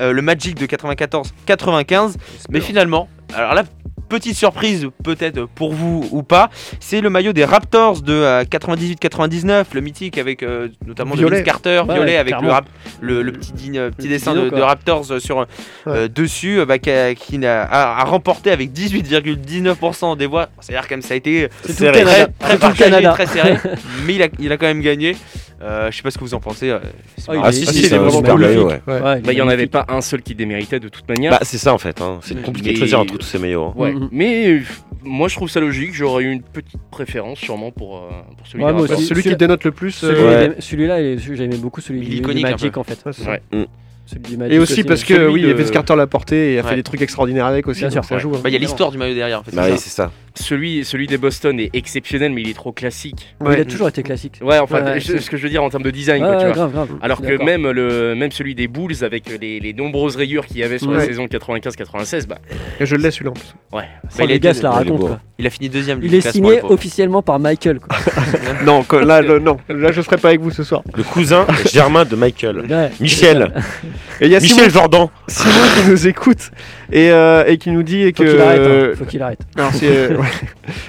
[0.00, 2.14] euh, le Magic de 94-95.
[2.50, 3.64] Mais finalement, alors là,
[4.08, 9.64] petite surprise peut-être pour vous ou pas, c'est le maillot des Raptors de euh, 98-99,
[9.72, 11.36] le mythique avec euh, notamment de Violet.
[11.38, 12.54] Vince Carter, violet ouais, avec le, clairement.
[12.54, 12.68] rap-
[13.00, 15.46] le, le petit, euh, dessin de, de Raptors euh, sur
[15.86, 20.48] euh, dessus, euh, bah, qui, a, qui n'a- a, a remporté avec 18,19% des voix.
[20.60, 21.92] C'est-à-dire comme ça a été très,
[22.38, 23.12] très partagé, Canada.
[23.12, 23.56] très serré,
[24.06, 25.16] mais il a, il a quand même gagné.
[25.64, 26.68] Euh, je sais pas ce que vous en pensez.
[26.70, 26.78] euh,
[27.16, 27.42] c'est il marrant.
[27.46, 28.80] Ah est- si, si, est c'est un vraiment super maillot, ouais.
[28.86, 28.94] Ouais.
[29.00, 31.30] Ouais, Bah, il n'y en avait pas un seul qui déméritait de toute manière.
[31.32, 32.18] Bah, c'est ça en fait, hein.
[32.22, 33.64] c'est Mais- compliqué de mais- choisir entre tous ces maillots.
[33.68, 33.72] hein.
[33.74, 34.08] Ouais, Mhm.
[34.12, 34.60] mais euh,
[35.04, 35.94] moi je trouve ça logique.
[35.94, 38.00] J'aurais eu une petite préférence sûrement pour, euh,
[38.36, 39.04] pour celui Ouais, moi aussi.
[39.06, 39.92] Celui qui celui- dénote le plus.
[39.92, 40.56] Celui- euh, Ouais.
[40.58, 42.80] Celui-là, il est- j'aimais beaucoup celui Il est du, du iconique un Magic peu.
[42.80, 43.02] en fait.
[43.06, 43.30] ouais, c'est ça.
[43.30, 43.42] Ouais.
[43.52, 43.64] Mm.
[44.06, 46.62] Celui du Magic Et aussi parce que oui, de- Vince Carter l'a porté et a
[46.62, 46.68] Ouais.
[46.70, 47.80] fait des trucs extraordinaires avec aussi.
[47.80, 48.20] Bien donc sûr, ça ouais.
[48.20, 48.34] joue.
[48.34, 48.40] hein.
[48.42, 49.40] Bah, il y a l'histoire du maillot derrière.
[49.40, 49.84] En fait, Bah c'est oui, ça.
[49.84, 50.10] c'est ça.
[50.36, 53.34] Celui, celui des Boston est exceptionnel, mais il est trop classique.
[53.40, 54.40] Il a toujours été classique.
[54.42, 56.52] Ouais, enfin, ce que je veux dire en termes de design, Ouais, quoi, tu ouais,
[56.52, 56.54] vois.
[56.66, 56.88] grave, grave.
[57.02, 60.64] Alors que même, le, même celui des Bulls, avec les, les nombreuses rayures qu'il y
[60.64, 62.38] avait sur la saison 95-96, bah
[62.80, 63.54] Et je le laisse celui-là en plus.
[63.72, 63.84] ouais.
[64.04, 65.20] Oh, il a les été- gars se la quoi.
[65.38, 66.00] Il a fini deuxième.
[66.02, 67.78] Il est signé officiellement par Michael
[68.64, 70.82] non, là, non, là je serai pas avec vous ce soir.
[70.96, 72.64] Le cousin germain de Michael.
[73.00, 73.52] Michel.
[74.20, 75.08] Et il y a Michel Simon, Jordan.
[75.28, 75.50] Simon
[75.82, 76.50] qui nous écoute
[76.92, 78.30] et, euh, et qui nous dit Faut que.
[78.30, 78.60] qu'il arrête.
[78.60, 78.90] hein.
[78.96, 79.40] Faut qu'il arrête.
[79.56, 80.26] Alors, c'est, euh, ouais.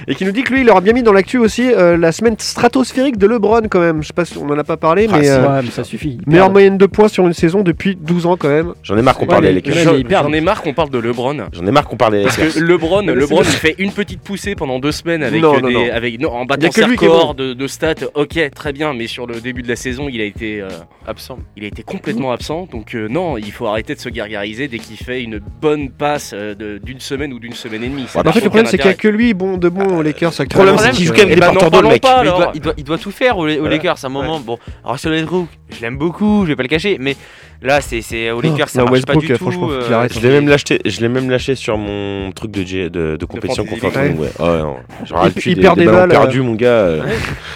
[0.08, 2.12] Et qui nous dit que lui, il aura bien mis dans l'actu aussi euh, la
[2.12, 4.02] semaine stratosphérique de LeBron quand même.
[4.02, 5.84] Je sais pas si on en a pas parlé, Ah, mais euh, ouais, mais ça
[5.84, 6.18] suffit.
[6.26, 8.72] meilleure moyenne de points sur une saison depuis 12 ans quand même.
[8.82, 9.74] J'en ai marre qu'on Ouais, parle des Lakers.
[9.74, 9.82] mais
[10.14, 11.36] J'en ai marre qu'on parle de LeBron.
[11.52, 12.54] J'en ai marre qu'on parle des Parce Lakers.
[12.54, 15.74] que LeBron, LeBron il fait une petite poussée pendant deux semaines avec Non, non, des,
[15.74, 15.92] non.
[15.92, 17.94] avec non, en battant ses records de, de stats.
[18.14, 20.62] Ok, très bien, mais sur le début de la saison, il a été,
[21.06, 21.38] Absent.
[21.56, 22.68] il a été complètement absent.
[22.70, 26.32] Donc euh, non, il faut arrêter de se gargariser dès qu'il fait une bonne passe
[26.34, 28.06] euh, d'une semaine ou d'une semaine et demie.
[28.14, 30.02] Ouais, en fait, le problème, c'est qu'il y a que lui bon, de bon aux
[30.02, 32.02] Lakers Le problème, c'est qu'il joue quand même des n'en porteurs d'eau, mec.
[32.02, 33.70] pas, Mais il, doit, il, doit, il doit tout faire aux, aux Voilà.
[33.76, 34.40] Lakers à un moment.
[34.40, 37.16] Bon, Russell Westbrook, je l'aime beaucoup, je vais pas le cacher, mais
[37.62, 39.38] là, c'est c'est aux Lakers, ça non, marche pas Westbrook, du tout.
[39.50, 40.08] franchement, euh.
[40.10, 43.24] Je l'ai même lâché, je l'ai même lâché sur mon truc de, G- de, de
[43.24, 44.14] compétition contre ouais.
[44.18, 46.66] ouais, ah, Il- cul il des- perd des balles, perdus, mon gars.
[46.68, 47.02] euh,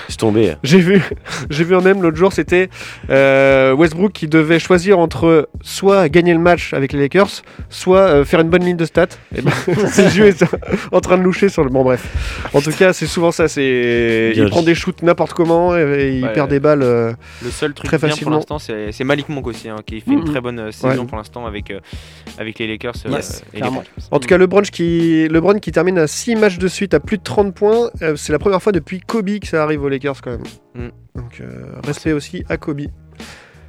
[0.09, 0.55] C'est tombé.
[0.63, 1.03] J'ai vu,
[1.51, 2.69] j'ai vu un même l'autre jour, c'était
[3.11, 5.27] euh, Westbrook qui devait choisir entre
[5.63, 9.07] soit gagner le match avec les Lakers, soit euh, faire une bonne ligne de stats.
[9.35, 9.51] Et ben,
[9.89, 10.45] c'est le jeu est
[10.93, 11.71] en train de loucher sur le.
[11.71, 12.05] Bon bref.
[12.55, 13.49] En tout cas, c'est souvent ça.
[13.49, 16.33] C'est il prend des shoots n'importe comment et, et il Ouais.
[16.33, 16.83] perd des balles.
[16.83, 17.13] euh,
[17.43, 18.31] Le seul truc Très bien facilement.
[18.33, 20.25] pour l'instant, c'est c'est Malik Monk aussi, hein, qui fait une Mhm.
[20.31, 21.07] très bonne euh, saison Ouais.
[21.07, 21.81] pour l'instant avec, euh,
[22.39, 22.95] avec les Lakers.
[23.07, 23.67] euh, Yes, et les.
[24.11, 27.19] En tout cas, LeBron qui, LeBron qui termine à 6 matchs de suite à plus
[27.19, 30.21] de 30 points, euh, c'est la première fois depuis Kobe que ça arrive aux Lakers
[30.23, 30.43] quand même.
[30.75, 30.89] Mm.
[31.17, 31.47] Donc euh,
[31.87, 32.83] respect aussi à Kobe.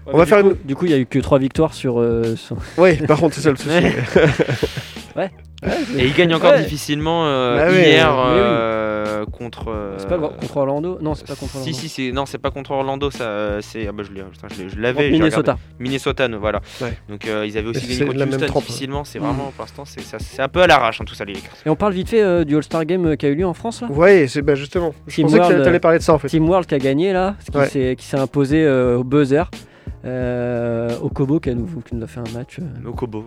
[0.07, 1.37] Ouais, On va du faire coup, une- Du coup, il y a eu que 3
[1.39, 1.99] victoires sur.
[1.99, 3.69] euh, sur- Ouais, par contre, c'est ça le souci.
[5.97, 6.63] Et il gagne encore Ouais.
[6.63, 8.33] difficilement euh, Bah ouais, hier oui.
[8.35, 9.65] euh, contre.
[9.69, 11.71] euh, C'est pas contre Orlando Non, c'est pas contre Orlando.
[11.73, 14.47] Si, si, c'est non, c'est pas contre Orlando, ça, c'est ah bah je l'ai, putain,
[14.55, 15.11] je l'ai- je l'avais.
[15.11, 15.57] Minnesota.
[15.79, 16.61] Minnesota, nous, voilà.
[16.81, 16.97] Ouais.
[17.09, 19.03] Donc euh, ils avaient aussi gagné c'est contre la Houston difficilement.
[19.03, 21.33] C'est vraiment pour l'instant, c'est ça, c'est un peu à l'arrache hein, tout ça les.
[21.33, 23.81] Et on parle vite fait euh, du All-Star Game qui a eu lieu en France
[23.81, 23.87] là?
[23.91, 24.95] Ouais, c'est bah, justement.
[25.05, 26.27] Je Team pensais que World, t'allais parler de ça en fait.
[26.29, 27.67] Team World qui a gagné là, qui Ouais.
[27.67, 29.43] s'est qui s'est imposé euh, au buzzer.
[30.03, 33.23] Euh, Okobo qui, a nous, qui nous a fait un match euh, Okobo.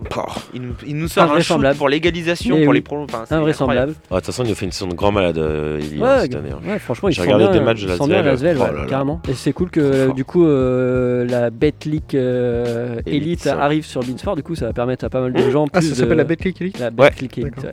[0.53, 1.77] Il nous, il nous sort un shoot Invraisemblable.
[1.77, 2.77] pour l'égalisation, Mais pour oui.
[2.77, 2.97] les pros.
[3.03, 3.93] Enfin, invraisemblable.
[4.11, 6.03] Ah, De toute façon, il nous fait une saison de grand malade, euh, Eli, hein,
[6.17, 6.49] Ouais, cette année.
[6.51, 6.59] hein.
[6.69, 8.21] ouais, franchement, ils J'ai regardé bien, des matchs de bien.
[8.21, 8.85] Lasvel, Oh ouais, là là.
[8.89, 9.21] carrément.
[9.29, 14.35] Et c'est cool que euh, du coup euh, la Betclic euh, Elite, arrive sur Beansport.
[14.35, 15.67] Du coup, ça va permettre à pas mal de gens.
[15.71, 17.09] Ah, plus ça s'appelle la Betclic Elite La Ouais.
[17.09, 17.67] Betclic Elite.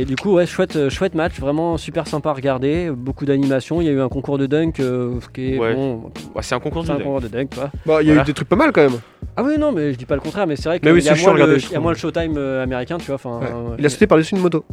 [0.00, 2.88] Et du coup, ouais, chouette, euh, chouette match, vraiment super sympa à regarder.
[2.94, 3.80] Beaucoup d'animation.
[3.80, 5.74] Il y a eu un concours de dunk euh, qui est Ouais.
[5.74, 6.12] bon.
[6.36, 7.70] Ouais, c'est un concours C'est de un concours de dunk, quoi.
[7.84, 8.22] Bah, il y a Voilà.
[8.22, 9.00] eu des trucs pas mal quand même.
[9.36, 11.06] Ah oui, non, mais je dis pas le contraire, mais c'est vrai Mais oui, qu'il
[11.06, 11.82] y, a c'est chiant moins à regarder, le- je il y a trouve.
[11.82, 13.16] moins le showtime euh, américain, tu vois.
[13.16, 14.64] Enfin, euh, Il a sauté par-dessus une moto.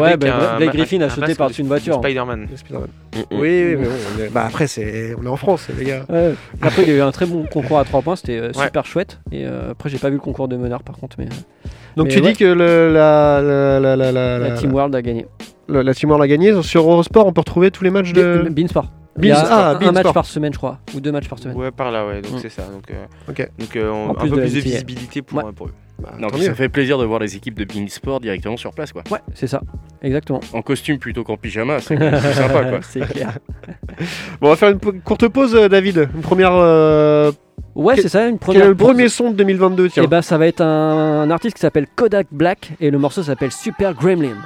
[0.00, 1.94] Ouais, Avec bah, un- Blake Griffin a un sauté par-dessus une voiture.
[1.96, 2.40] Spider-Man.
[2.40, 3.18] Mm, mm.
[3.32, 3.90] Oui, oui, mais bon.
[4.16, 5.14] on est- Bah, après, c'est...
[5.20, 6.04] on est en France, les gars.
[6.08, 6.34] Ouais.
[6.62, 8.64] Après, il y a eu un très bon concours à 3 points, c'était euh, Ouais.
[8.66, 9.18] super chouette.
[9.32, 12.06] Et euh, après, j'ai pas vu le concours de meneur par contre, mais euh, Donc
[12.08, 12.32] Mais tu ouais.
[12.32, 15.26] dis que le- la, la, la, la, la, la Team World a gagné.
[15.68, 16.62] la- la Team World a gagné.
[16.62, 18.44] Sur Eurosport, on peut retrouver tous les matchs de.
[18.46, 18.90] Be- Beansport.
[19.18, 21.26] Il y a Beans- ah, un, un match par semaine, je crois, ou deux matchs
[21.28, 21.56] par semaine.
[21.56, 22.20] Ouais, par là, ouais.
[22.20, 22.38] Donc Mm.
[22.42, 22.62] c'est ça.
[22.64, 23.48] Donc, euh, Ok.
[23.58, 25.44] donc euh, on- un plus peu de plus de visibilité pour, Ouais.
[25.46, 25.72] euh, pour eux.
[25.98, 26.42] Bah, mieux.
[26.42, 29.02] ça fait plaisir de voir les équipes de Beansport directement sur place, quoi.
[29.10, 29.60] Ouais, c'est ça,
[30.02, 30.40] exactement.
[30.52, 31.96] En costume plutôt qu'en pyjama, c'est
[32.34, 32.78] sympa, quoi.
[32.82, 33.38] c'est clair.
[34.40, 36.08] Bon, on va faire une courte pause, euh, David.
[36.14, 36.52] Une première.
[36.54, 37.32] euh,
[37.74, 38.64] Ouais, c'est ça, une Quel première.
[38.64, 38.86] est le pause.
[38.88, 40.02] premier son de 2022 Tiens.
[40.02, 43.22] Et bah, ça va être un, un artiste qui s'appelle Kodak Black et le morceau
[43.22, 44.36] s'appelle Super Gremlin.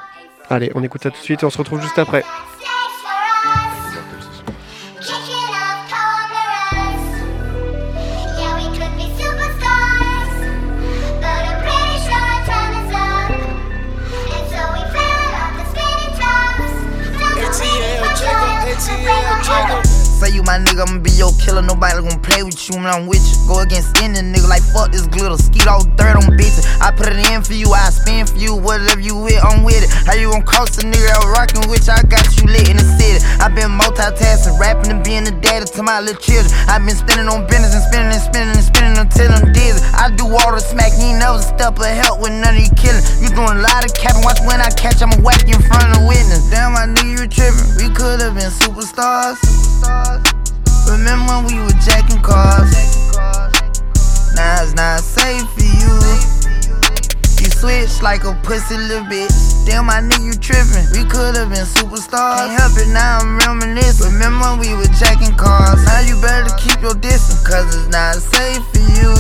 [0.49, 2.23] Allez, on écoute ça tout de suite et on se retrouve juste après.
[20.21, 21.65] Say you my nigga, I'ma be your killer.
[21.65, 23.41] Nobody gon' play with you when I'm with you.
[23.49, 25.41] Go against any nigga like fuck this glitter.
[25.41, 26.69] Skeet all dirt on bitches.
[26.77, 28.53] I put it in for you, I spin for you.
[28.53, 29.89] Whatever you with, I'm with it.
[30.05, 31.97] How you gon' cross a nigga that rockin' with you?
[31.97, 33.25] I got you lit in the city.
[33.41, 36.53] i been multitasking, rapping and being the daddy to my little children.
[36.69, 39.81] i been spinning on business and spinning and spinning and spinning until I'm dizzy.
[39.97, 43.01] I do all the smack, you never step of help with none of you killing.
[43.25, 45.97] You doing a lot of capping, watch when I catch, I'ma whack you in front
[45.97, 46.45] of the witness.
[46.53, 47.65] Damn, my nigga, you tripping.
[47.81, 49.41] We could've been superstars.
[49.41, 50.10] superstars.
[50.91, 52.75] Remember when we were jacking cars?
[54.35, 55.95] Now it's not safe for you.
[57.39, 59.31] You switch like a pussy little bitch.
[59.67, 60.91] Damn, my nigga, you tripping.
[60.91, 62.43] We could've been superstars.
[62.43, 64.13] Can't help it, now I'm reminiscing.
[64.13, 65.79] Remember when we were jacking cars?
[65.87, 69.15] Now you better keep your distance, cause it's not safe for you.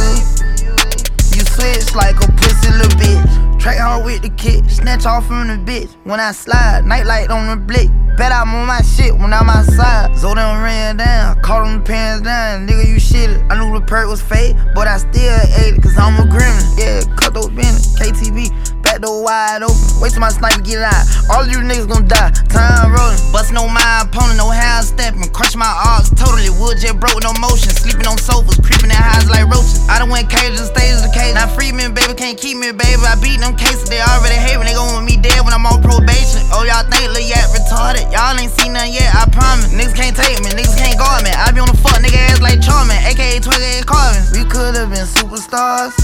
[1.30, 3.60] You switch like a pussy little bitch.
[3.60, 5.94] Track hard with the kick, snatch off from the bitch.
[6.02, 7.90] When I slide, nightlight on the blick.
[8.16, 10.14] Bet I'm on my shit when I'm outside.
[10.16, 12.66] Them ran down, caught them pants down.
[12.66, 15.98] Nigga, you shit I knew the perk was fake, but I still ate it, cause
[15.98, 16.78] I'm a gremlin.
[16.78, 18.48] Yeah, cut those business, KTV.
[18.82, 19.76] back door wide open.
[20.00, 21.04] Wait till my sniper get out.
[21.28, 22.30] All you niggas gon' die.
[22.48, 23.18] Time rolling.
[23.32, 25.28] Bustin' on my opponent, no half stepping.
[25.30, 26.50] Crush my arcs totally.
[26.50, 27.70] Wood jet broke no motion.
[27.74, 29.82] Sleeping on sofas, creeping in highs like roaches.
[29.88, 31.34] I done went cages, and stages of cage.
[31.34, 33.02] Now free baby, can't keep me, baby.
[33.02, 34.66] I beat them cases, they already hate me.
[34.66, 36.42] They gon' want me dead when I'm on probation.
[36.52, 38.09] Oh, y'all think Lil Yak retarded?
[38.10, 39.70] Y'all ain't seen nothing yet, I promise.
[39.70, 41.30] Niggas can't take me, niggas can't guard me.
[41.30, 44.22] I be on the fuck nigga ass like Charmin, aka 28 Carvin.
[44.34, 45.94] We could've been superstars.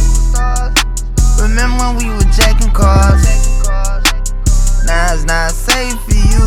[1.42, 3.26] Remember when we were jacking cars?
[4.86, 6.46] Now it's not safe for you.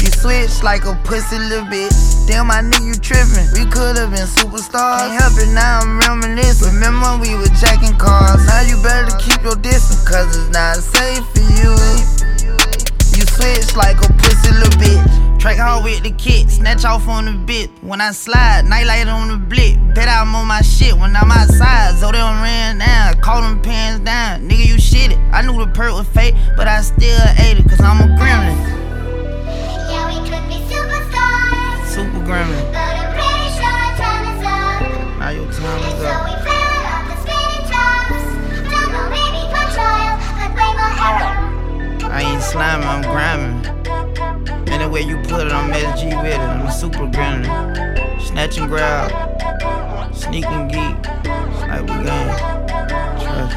[0.00, 1.92] You switch like a pussy little bitch.
[2.24, 3.52] Damn, my nigga, you trippin'.
[3.52, 5.12] We could've been superstars.
[5.12, 6.72] Can't help it, now I'm reminiscing.
[6.72, 8.40] Remember when we were jacking cars?
[8.48, 12.15] Now you better keep your distance, cause it's not safe for you.
[13.36, 15.40] Switch like a pussy little bitch.
[15.40, 17.70] Track hard with the snatch off on the bit.
[17.82, 19.76] When I slide, nightlight on the blick.
[19.94, 21.94] Bet I'm on my shit when I'm outside.
[21.98, 24.48] So they don't ran down, call them pants down.
[24.48, 25.16] Nigga, you shitty.
[25.32, 28.56] I knew the perk was fake, but I still ate it, cause I'm a gremlin.
[29.90, 32.72] Yeah, we could be superstars, Super gremlin.
[32.72, 35.18] but I'm pretty sure our time is up.
[35.20, 36.24] Now your time And is so up.
[36.24, 38.24] we fell off the spinning tops.
[38.72, 41.45] Don't know, maybe for trial, but way more error.
[42.16, 44.72] I ain't sliming, I'm grinding.
[44.72, 46.40] Anyway you put it, I'm SG with it.
[46.40, 48.22] I'm a super gremlin.
[48.22, 49.12] Snatch and grab.
[50.14, 50.96] Sneak and geek.
[51.68, 52.28] Like we gang.
[53.20, 53.56] Trust.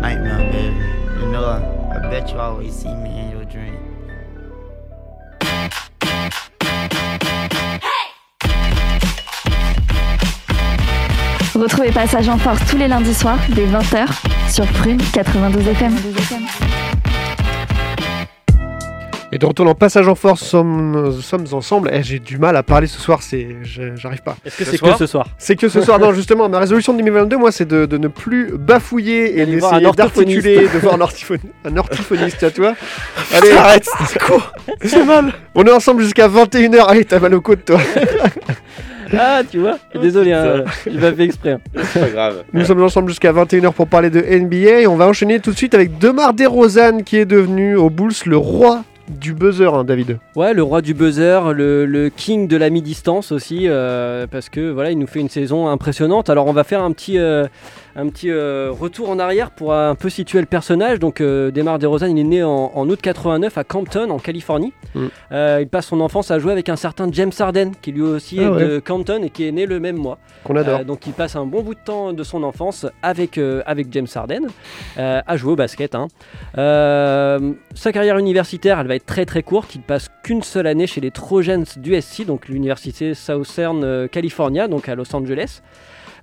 [0.00, 1.20] Nightmare, baby.
[1.20, 3.84] You know, I, I bet you always see me in your dream.
[11.54, 14.06] Retrouvez Passage en Force tous les lundis soirs dès 20h
[14.50, 15.92] sur Prune 92 FM.
[19.32, 21.90] Et de retour dans Passage en Force, sommes, sommes ensemble.
[21.92, 23.48] Eh, J'ai du mal à parler ce soir, c'est,
[23.96, 24.36] j'arrive pas.
[24.44, 25.26] Est-ce que Ce c'est que ce soir?
[25.38, 28.06] C'est que ce soir, non, justement, ma résolution de 2022, moi, c'est de, de ne
[28.08, 29.96] plus bafouiller et d'essayer orthophoniste.
[29.96, 32.74] d'articuler, de voir un, orthifon- un orthophoniste, à toi.
[33.34, 33.88] Allez, arrête,
[34.84, 35.32] c'est mal.
[35.56, 36.84] On est ensemble jusqu'à 21h.
[36.86, 37.78] Allez, t'as mal aux côtes, toi.
[39.18, 41.58] Ah, tu vois Désolé, hein, il m'a fait exprès.
[41.84, 42.44] C'est pas grave.
[42.52, 45.56] Nous sommes ensemble jusqu'à 21h pour parler de NBA et on va enchaîner tout de
[45.56, 50.18] suite avec Demar DeRozan qui est devenu au Bulls le roi du buzzer, hein, David.
[50.34, 54.70] Ouais, le roi du buzzer, le, le king de la mi-distance aussi, euh, parce que
[54.70, 56.30] voilà, il nous fait une saison impressionnante.
[56.30, 57.46] Alors on va faire un petit, euh,
[57.96, 60.98] un petit euh, retour en arrière pour un peu situer le personnage.
[60.98, 64.72] Donc euh, Demar DeRozan, il est né en, en août 89 à Campton, en Californie.
[64.94, 65.06] Mm.
[65.32, 68.38] Euh, il passe son enfance à jouer avec un certain James Harden, qui lui aussi
[68.40, 68.64] Ah est ouais.
[68.68, 70.18] de Campton et qui est né le même mois.
[70.44, 70.84] Qu'on adore.
[70.84, 74.46] Donc il passe un bon bout de temps de son enfance avec, avec James Harden
[74.96, 75.94] à jouer au basket.
[75.94, 76.08] hein.
[77.74, 79.74] Sa carrière universitaire, elle va être très très courte.
[79.74, 84.88] Il passe qu'une seule année chez les Trojans du SC, donc l'université Southern California, donc
[84.88, 85.60] à Los Angeles.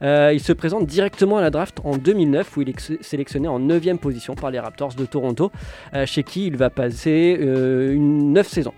[0.01, 3.59] Euh, il se présente directement à la draft en 2009 où il est sélectionné en
[3.59, 5.51] 9 position par les Raptors de Toronto,
[5.93, 8.73] euh, chez qui il va passer euh, une 9 saisons.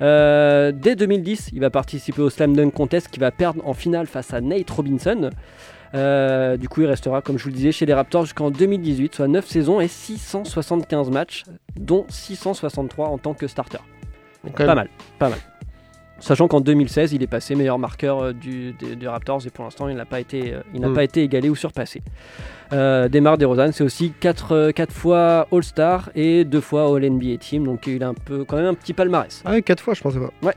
[0.00, 4.32] Dès 2010, il va participer au Slam Dunk Contest qui va perdre en finale face
[4.32, 5.30] à Nate Robinson.
[5.94, 9.14] Euh, du coup, il restera, comme je vous le disais, chez les Raptors jusqu'en 2018,
[9.14, 11.44] soit 9 saisons et 675 matchs,
[11.76, 13.78] dont 663 en tant que starter.
[14.44, 15.38] Donc, Pas mal, pas mal.
[16.20, 19.64] Sachant qu'en 2016, il est passé meilleur marqueur euh, du, des, des Raptors et pour
[19.64, 20.94] l'instant, il n'a pas, été, euh, il n'a Mm.
[20.94, 22.02] pas été égalé ou surpassé.
[22.72, 28.02] Euh, Demar DeRozan, c'est aussi 4, fois All-Star et 2 fois All-NBA Team, donc il
[28.04, 29.42] a un peu, quand même un petit palmarès.
[29.44, 30.52] Ah ouais, 4 fois, je pensais pas.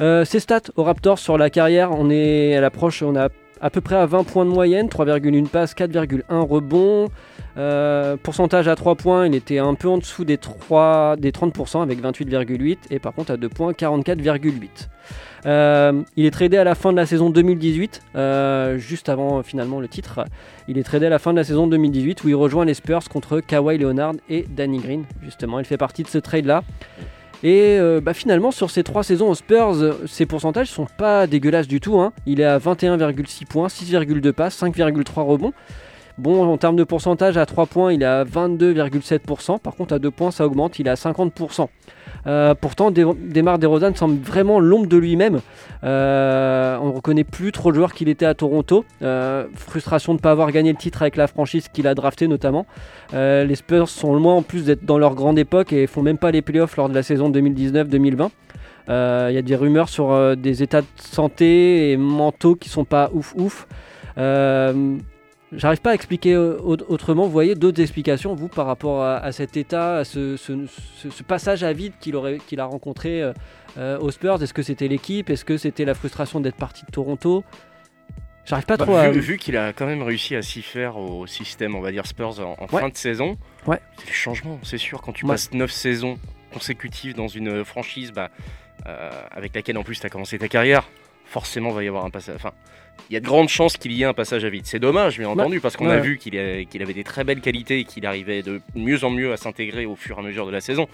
[0.00, 3.28] Euh, ses stats aux Raptors sur la carrière, on est à l'approche, on a
[3.60, 7.08] à peu près à 20 points de moyenne, 3,1 passes, 4,1 rebonds.
[7.56, 11.82] Euh, pourcentage à 3 points, il était un peu en dessous des, 3, des 30%
[11.82, 14.88] avec 28,8 et par contre à 2 points, 44,8.
[15.46, 19.80] Euh, il est tradé à la fin de la saison 2018, euh, juste avant finalement
[19.80, 20.24] le titre.
[20.68, 23.08] Il est tradé à la fin de la saison 2018 où il rejoint les Spurs
[23.08, 25.04] contre Kawhi Leonard et Danny Green.
[25.22, 26.62] Justement, il fait partie de ce trade-là.
[27.42, 29.74] Et bah, finalement, sur ces trois saisons aux Spurs,
[30.06, 31.98] ses pourcentages sont pas dégueulasses du tout.
[31.98, 32.12] hein.
[32.26, 35.54] Il est à 21,6 points, 6,2 passes, 5,3 rebonds.
[36.20, 39.58] Bon, en termes de pourcentage, à 3 points, il est à 22,7%.
[39.58, 41.70] Par contre, à 2 points, ça augmente, il est à 50%.
[42.26, 45.40] Euh, pourtant, Des- Demar DeRozan semble vraiment l'ombre de lui-même.
[45.82, 48.84] Euh, on ne reconnaît plus trop le joueur qu'il était à Toronto.
[49.00, 52.28] Euh, frustration de ne pas avoir gagné le titre avec la franchise qu'il a drafté
[52.28, 52.66] notamment.
[53.14, 56.30] Les Spurs sont loin en plus d'être dans leur grande époque et font même pas
[56.32, 58.28] les playoffs lors de la saison 2019-2020.
[58.90, 62.84] Euh, Il y a des rumeurs sur des états de santé et mentaux qui sont
[62.84, 63.66] pas ouf ouf.
[65.52, 67.24] J'arrive pas à expliquer euh, au- autrement.
[67.24, 71.10] Vous voyez d'autres explications, vous, par rapport à, à cet état, à ce, ce- ce-
[71.10, 72.14] ce passage à vide qu'il
[72.46, 73.32] qu'il a rencontré euh,
[73.76, 75.28] euh, aux Spurs Est-ce que c'était l'équipe?
[75.28, 77.42] Est-ce que c'était la frustration d'être parti de Toronto?
[78.44, 79.10] J'arrive pas Bah, trop à.
[79.10, 82.06] vu, vu qu'il a quand même réussi à s'y faire au système, on va dire
[82.06, 82.80] Spurs en, en Ouais.
[82.82, 83.36] fin de saison,
[83.66, 83.80] Ouais.
[83.98, 85.02] c'est des changements, c'est sûr.
[85.02, 85.32] Quand tu Ouais.
[85.32, 86.16] passes 9 saisons
[86.52, 88.30] consécutives dans une franchise bah,
[88.86, 90.88] euh, avec laquelle en plus tu as commencé ta carrière,
[91.26, 92.36] forcément va y avoir un passage.
[92.36, 92.52] Enfin,
[93.08, 94.66] il y a de grandes chances qu'il y ait un passage à vide.
[94.66, 97.84] C'est dommage, bien entendu, parce qu'on a vu qu'il avait des très belles qualités et
[97.84, 100.60] qu'il arrivait de mieux en mieux à s'intégrer au fur et à mesure de la
[100.60, 100.86] saison.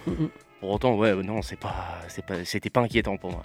[0.61, 3.43] Pour autant, ouais, non, c'est pas, pas, c'était pas inquiétant pour moi.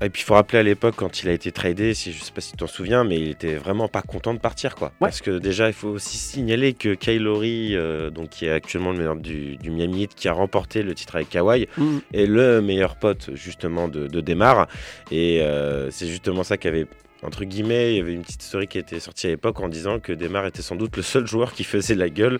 [0.00, 2.32] Et puis il faut rappeler à l'époque quand il a été tradé, si je sais
[2.32, 4.90] pas si tu t'en souviens, mais il était vraiment pas content de partir quoi.
[4.98, 8.92] Parce que déjà il faut aussi signaler que Kyle Lowry, euh, donc qui est actuellement
[8.92, 12.00] le meilleur du, du Miami Heat, qui a remporté le titre avec Kawhi, Mhm.
[12.14, 14.66] est le meilleur pote justement de, de Demar.
[15.10, 16.86] Et euh, c'est justement ça qu'avait
[17.22, 19.98] entre guillemets, il y avait une petite story qui été sortie à l'époque en disant
[20.00, 22.38] que Demar était sans doute le seul joueur qui faisait la gueule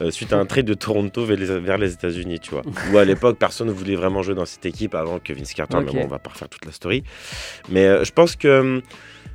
[0.00, 2.62] euh, suite à un trade de Toronto vers les, vers les États-Unis, tu vois.
[2.92, 5.78] Où à l'époque, personne ne voulait vraiment jouer dans cette équipe avant que Vince Carter,
[5.78, 7.04] mais bon, on va pas refaire toute la story.
[7.68, 8.82] Mais euh, je pense que hum,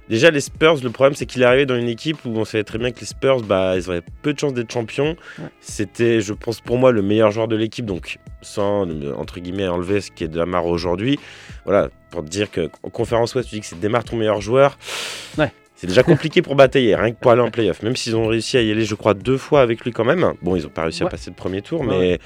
[0.09, 2.63] déjà les Spurs, le problème c'est qu'il est arrivé dans une équipe où on savait
[2.63, 5.15] très bien que les Spurs, bah, ils auraient peu de chances d'être champions.
[5.39, 5.45] Ouais.
[5.61, 8.87] C'était, je pense, pour moi, le meilleur joueur de l'équipe, donc sans
[9.17, 11.19] entre guillemets enlever ce qui est de Demar aujourd'hui.
[11.65, 14.41] Voilà, pour te dire que en conférence ouest, tu dis que c'est Demar ton meilleur
[14.41, 14.77] joueur.
[15.37, 15.51] Ouais.
[15.75, 17.83] C'est déjà compliqué pour batailler, rien que pour aller en playoff.
[17.83, 20.33] Même s'ils ont réussi à y aller, je crois, deux fois avec lui quand même.
[20.41, 21.11] Bon, ils n'ont pas réussi à Ouais.
[21.11, 22.19] passer le premier tour, mais.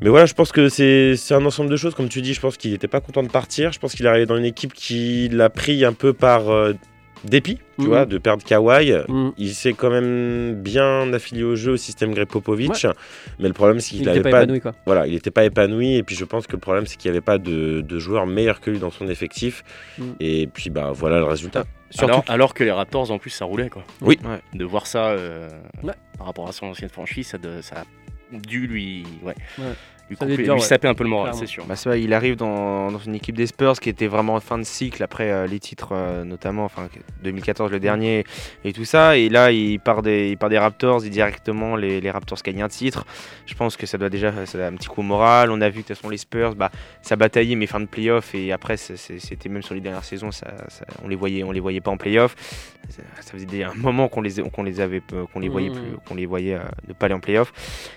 [0.00, 1.94] Mais voilà, je pense que c'est un ensemble de choses.
[1.94, 3.72] Comme tu dis, je pense qu'il n'était pas content de partir.
[3.72, 6.72] Je pense qu'il est arrivé dans une équipe qui l'a pris un peu par euh,
[7.24, 7.86] dépit, tu Mhm.
[7.86, 8.92] vois, de perdre Kawhi.
[9.08, 9.32] Mhm.
[9.38, 12.84] Il s'est quand même bien affilié au jeu au système Greg Popovich.
[13.38, 14.72] Mais le problème, c'est qu'il Il n'avait pas, pas épanoui, quoi.
[14.86, 15.94] voilà, il n'était pas épanoui.
[15.94, 18.26] Et puis je pense que le problème, c'est qu'il n'y avait pas de, de joueurs
[18.26, 19.62] meilleurs que lui dans son effectif.
[19.98, 20.02] Mm.
[20.18, 21.64] Et puis bah voilà le résultat.
[21.90, 23.84] Surtout alors, alors que les Raptors, en plus, ça roulait quoi.
[24.00, 24.18] Oui.
[24.24, 24.40] Ouais.
[24.58, 25.48] De voir ça euh,
[25.84, 25.92] Ouais.
[26.18, 27.84] par rapport à son ancienne franchise, ça, de- ça a
[28.40, 29.74] dû lui, ouais, Ouais.
[30.10, 30.66] Lui, couper- dur, lui ouais.
[30.66, 31.64] saper un peu le moral, c'est sûr.
[31.64, 34.58] Bah, vrai, il arrive dans, dans une équipe des Spurs qui était vraiment en fin
[34.58, 36.88] de cycle après euh, les titres, euh, notamment enfin,
[37.22, 38.24] 2014 le dernier
[38.64, 39.16] et tout ça.
[39.16, 42.62] Et là, il part des, il part des Raptors et directement les, les Raptors gagnent
[42.62, 43.06] un titre.
[43.46, 45.50] Je pense que ça doit déjà ça doit un petit coup au moral.
[45.50, 47.86] On a vu que de toute façon les Spurs, bah, ça bataillait mais fin de
[47.86, 51.52] playoff et après c'était même sur les dernières saisons, ça, ça- on les voyait, on
[51.52, 52.34] les voyait pas en playoff.
[52.88, 55.74] Ça, ça faisait un moment qu'on les, qu'on les avait, euh, qu'on les voyait Mhm.
[55.76, 57.52] plus, qu'on les voyait euh, ne pas aller en playoff.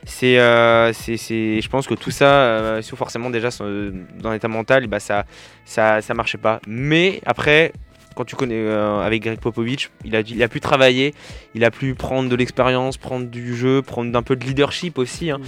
[0.05, 3.91] C'est, euh, c'est, c'est- je pense que tout ça, euh, forcément déjà euh,
[4.21, 5.25] dans l'état mental, bah ça,
[5.65, 6.59] ça, ça marchait pas.
[6.67, 7.71] Mais après,
[8.15, 11.13] quand tu connais euh, avec Greg Popovich, il a, dû- il a pu travailler,
[11.53, 15.31] il a pu prendre de l'expérience, prendre du jeu, prendre un peu de leadership aussi.
[15.31, 15.39] hein.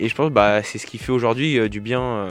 [0.00, 2.30] Et je pense bah c'est ce qui fait aujourd'hui euh, du bien euh,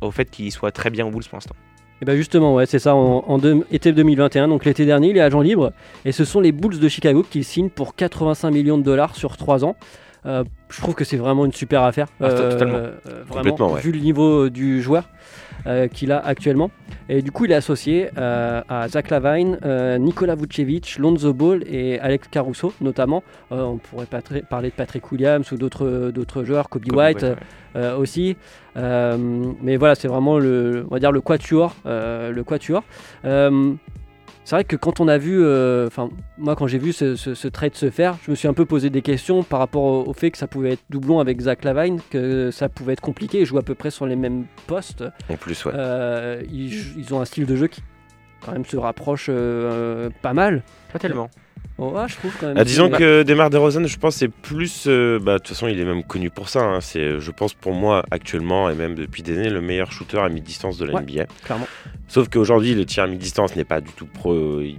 [0.00, 1.54] au fait qu'il soit très bien au Bulls pour l'instant.
[2.00, 5.16] Et bah justement, ouais, c'est ça, en, en deux- été 2021, donc l'été dernier, il
[5.16, 5.72] est agent libre,
[6.04, 9.36] et ce sont les Bulls de Chicago qui signent pour 85 millions de dollars sur
[9.36, 9.74] 3 ans.
[10.28, 12.76] Euh, je trouve que c'est vraiment une super affaire, Ah, totalement.
[12.76, 12.90] euh,
[13.26, 13.80] vraiment, ouais.
[13.80, 15.08] vu le niveau euh, du joueur
[15.66, 16.70] euh, qu'il a actuellement.
[17.08, 21.64] Et du coup, il est associé euh, à Zach Lavine, euh, Nikola Vucevic, Lonzo Ball
[21.66, 23.22] et Alex Caruso, notamment.
[23.52, 24.06] Euh, on pourrait
[24.50, 27.34] parler de Patrick Williams ou d'autres joueurs, Kobe, Kobe White, ouais.
[27.76, 28.36] euh, aussi.
[28.76, 29.16] Euh,
[29.62, 32.82] mais voilà, c'est vraiment le, on va dire le quatuor, euh, le quatuor.
[34.48, 36.08] C'est vrai que quand on a vu, euh, enfin
[36.38, 38.64] moi quand j'ai vu ce, ce- ce trade se faire, je me suis un peu
[38.64, 41.64] posé des questions par rapport au, au fait que ça pouvait être doublon avec Zach
[41.64, 43.40] Lavine, que ça pouvait être compliqué.
[43.40, 45.04] Ils jouent à peu près sur les mêmes postes.
[45.28, 45.72] En plus, ouais.
[45.74, 47.82] Euh, ils, ils ont un style de jeu qui
[48.40, 50.62] quand même se rapproche euh, pas mal.
[50.94, 51.28] Pas tellement.
[51.80, 52.56] Oh, ah, je trouve quand même.
[52.58, 54.86] Ah, disons Bah, que Demar DeRozan, je pense, c'est plus.
[54.88, 56.60] euh, bah, de toute façon, il est même connu pour ça.
[56.64, 56.80] hein.
[56.80, 60.28] C'est, je pense, pour moi, actuellement, et même depuis des années, le meilleur shooter à
[60.28, 61.26] mi-distance de la Ouais, NBA.
[61.44, 61.68] clairement.
[62.08, 64.60] Sauf qu'aujourd'hui, le tir à mi-distance n'est pas du tout pro.
[64.60, 64.78] il-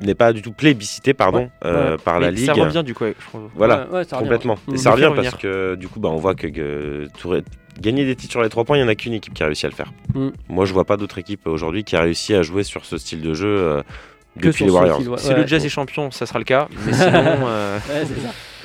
[0.00, 2.02] n'est pas du tout plébiscité pardon Ouais, euh, ouais.
[2.02, 3.50] par la Mais ligue Ça revient du coup, je trouve.
[3.54, 4.60] voilà Ouais, ouais, ça revient, complètement ouais.
[4.70, 4.78] et Mm.
[4.78, 7.42] ça revient fait parce que du coup bah on voit que euh, Touré-
[7.78, 9.46] gagner des titres sur les trois points il n'y en a qu'une équipe qui a
[9.46, 10.28] réussi à le faire Mm.
[10.48, 13.20] moi je vois pas d'autre équipe aujourd'hui qui a réussi à jouer sur ce style
[13.20, 13.82] de jeu euh,
[14.40, 15.18] Que depuis sur les Warriors.
[15.20, 15.34] Si Ouais.
[15.36, 16.68] le Jazz est champion, ça sera le cas.
[16.86, 18.04] Mais sinon, euh, Ouais.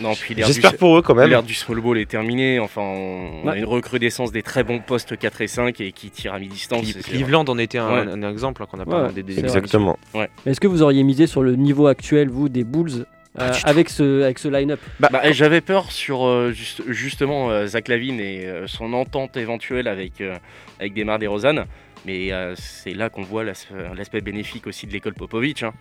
[0.01, 2.57] Non, puis j'espère du, pour eux quand même l'ère du small ball est terminée.
[2.59, 6.09] Enfin, on, on a une recrudescence des très bons postes 4 et 5 et qui
[6.09, 6.93] tirent à mi-distance.
[7.03, 8.11] Cleveland en était un, Ouais.
[8.11, 9.99] un exemple hein, qu'on a Ouais, pas ouais, des, des- exactement
[10.45, 13.05] Est-ce que vous auriez misé sur le niveau actuel, vous, des Bulls
[13.39, 17.89] euh, avec ce, avec ce line-up Bah, j'avais peur sur euh, juste- justement euh, Zach
[17.89, 20.35] Lavine et euh, son entente éventuelle avec, euh,
[20.79, 21.65] avec Demar DeRozan.
[22.05, 25.63] Mais euh, c'est là qu'on voit l'as- l'aspect bénéfique aussi de l'école Popovich.
[25.63, 25.73] hein.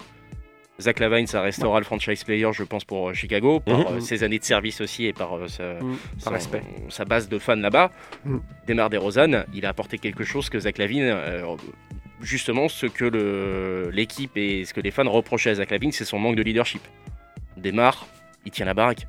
[0.80, 3.96] Zach Lavine, ça restera le franchise player, je pense, pour euh, Chicago, par Mhm.
[3.96, 5.96] euh, ses années de service aussi et par euh, sa, Mhm.
[6.18, 7.90] son- sa base de fans là-bas.
[8.24, 8.40] Mhm.
[8.68, 11.56] Demar DeRozan, il a apporté quelque chose que Zach Lavine, euh,
[12.20, 16.18] justement, ce que l'équipe et ce que les fans reprochaient à Zach Lavine, c'est son
[16.20, 16.82] manque de leadership.
[17.56, 18.06] démarre,
[18.44, 19.08] il tient la baraque.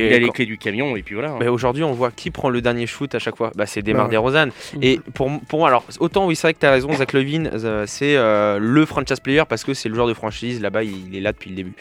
[0.00, 1.30] Mais il a les quand- clés du camion et puis voilà.
[1.32, 1.36] hein.
[1.40, 3.52] Mais aujourd'hui, on voit qui prend le dernier shoot à chaque fois.
[3.54, 4.12] Bah, c'est Demar Bah ouais.
[4.12, 4.46] DeRozan.
[4.74, 4.82] Mhm.
[4.82, 7.50] Et pour, pour moi, alors, autant oui, c'est vrai que tu as raison, Zach Levine,
[7.54, 10.60] euh, c'est euh, le franchise player parce que c'est le joueur de franchise.
[10.60, 11.72] Là-bas, il est là depuis le début.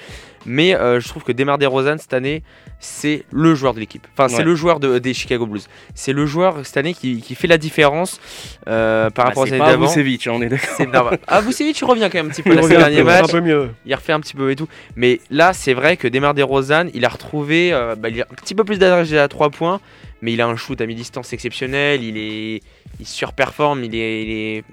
[0.45, 2.41] Mais euh, je trouve que Demar DeRozan, cette année,
[2.79, 4.07] c'est le joueur de l'équipe.
[4.13, 4.43] Enfin, c'est Ouais.
[4.43, 5.67] le joueur de- des Chicago Blues.
[5.93, 8.19] C'est le joueur cette année qui, qui fait la différence
[8.67, 9.85] euh, par Bah, rapport années pas d'avant.
[9.87, 11.13] Vucevic, hein, on est d'accord.
[11.27, 13.41] Ah, Vucevic, revient quand même un petit peu Il là, ces derniers matchs un peu
[13.41, 13.69] mieux.
[13.85, 14.67] il refait un petit peu et tout.
[14.95, 18.35] Mais là, c'est vrai que Demar DeRozan, il a retrouvé euh, bah, il a un
[18.35, 19.79] petit peu plus d'adresse à 3 points,
[20.23, 22.03] mais il a un shoot à mi-distance exceptionnel.
[22.03, 22.61] Il est,
[22.99, 24.63] il surperforme, il est, il est,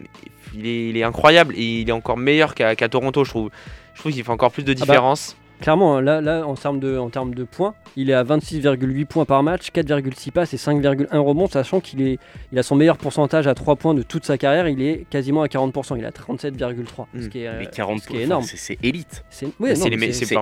[0.54, 3.50] il est, il est incroyable et il est encore meilleur qu'à Toronto, je trouve.
[3.94, 5.36] Je trouve qu'il fait encore plus de bah, différence.
[5.60, 9.06] Clairement, hein, là, là en, termes de, en termes de points, il est à 26,8
[9.06, 12.18] points par match, 4,6 passes et 5,1 rebonds, sachant qu'il est,
[12.52, 14.68] il a son meilleur pourcentage à 3 points de toute sa carrière.
[14.68, 15.96] Il est quasiment à 40%.
[15.98, 17.28] Il a 37,3, ce Mm.
[17.28, 18.44] qui est, euh, Mais 40 ce qui est énorme.
[18.44, 19.24] c'est- c'est élite.
[19.30, 20.34] C'est ouais, parmi les meilleurs, C'est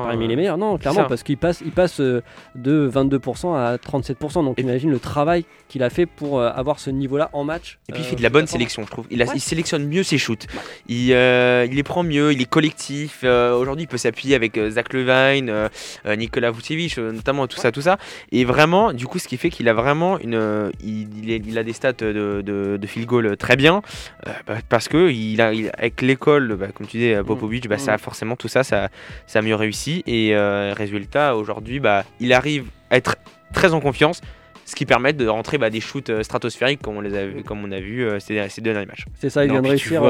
[0.00, 0.02] hein.
[0.06, 2.22] parmi les meilleurs, non, clairement, parce qu'il passe, il passe euh,
[2.54, 4.42] de 22% à 37%.
[4.42, 7.78] Donc Et- imagine le travail qu'il a fait pour euh, avoir ce niveau-là en match.
[7.88, 9.06] Et puis il fait de la bonne sélection, je trouve.
[9.10, 9.32] Il, a- Ouais.
[9.36, 10.46] il sélectionne mieux ses shoots.
[10.88, 13.20] Il, euh, il les prend mieux, il est collectif.
[13.24, 15.68] Euh, Aujourd'hui, il peut s'appuyer avec euh, Zach Levine, euh,
[16.06, 17.98] euh, Nicolas Vucevic, notamment tout ça, tout ça.
[18.32, 21.62] Et vraiment, du coup, ce qui fait qu'il a vraiment une, euh, il, il a
[21.62, 23.82] des stats de, de, de field goal très bien,
[24.26, 27.78] euh, bah, parce que il a, il- avec l'école, bah, comme tu dis, Popovic, bah,
[27.78, 27.98] ça Mm.
[27.98, 28.88] forcément tout ça, ça,
[29.26, 30.02] ça a mieux réussi.
[30.06, 33.16] Et euh, résultat, aujourd'hui, bah, il arrive à être
[33.52, 34.20] très en confiance.
[34.64, 37.44] Ce qui permet de rentrer bah, des shoots euh, stratosphériques comme on, les a, vu-
[37.44, 39.04] comme on a vu euh, ces, ces deux derniers matchs.
[39.20, 40.02] C'est ça, il Non, vient de réussir.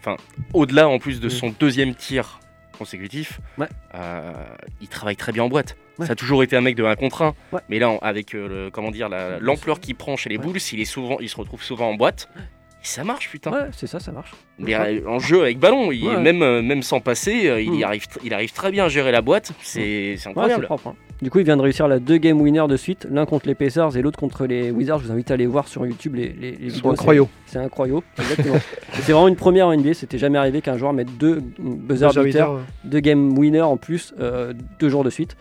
[0.00, 0.16] enfin,
[0.54, 1.30] au-delà en plus de Mm.
[1.30, 2.40] son deuxième tir
[2.76, 3.66] consécutif, Ouais.
[3.94, 4.32] euh,
[4.80, 5.76] il travaille très bien en boîte.
[5.98, 6.06] Ouais.
[6.06, 7.34] Ça a toujours été un mec de 1 contre 1.
[7.52, 7.60] Ouais.
[7.68, 10.38] Mais là, avec euh, le, comment dire, la- l'ampleur qu'il prend chez les.
[10.38, 12.28] Bulls, il, est souvent, il se retrouve souvent en boîte.
[12.36, 13.50] Et ça marche, putain.
[13.52, 14.32] Ouais, c'est ça, ça marche.
[14.58, 17.32] Mais euh, en jeu avec ballon, il, même, euh, même sans passer,
[17.64, 17.82] il, Mm.
[17.84, 19.52] arrive, il arrive très bien à gérer la boîte.
[19.62, 20.66] C'est c'est incroyable.
[20.66, 20.88] propre.
[20.88, 20.96] hein.
[21.24, 23.54] Du coup, il vient de réussir la deux game winner de suite, l'un contre les
[23.54, 24.98] Pacers et l'autre contre les Wizards.
[24.98, 26.94] Je vous invite à aller voir sur YouTube les, les, les vidéos.
[26.94, 28.56] C'est c'est incroyable, exactement.
[28.92, 29.94] C'est vraiment une première en NBA.
[29.94, 32.60] C'était jamais arrivé qu'un joueur mette deux buzzer beaters, ouais.
[32.84, 35.34] deux game winners en plus, euh, deux jours de suite.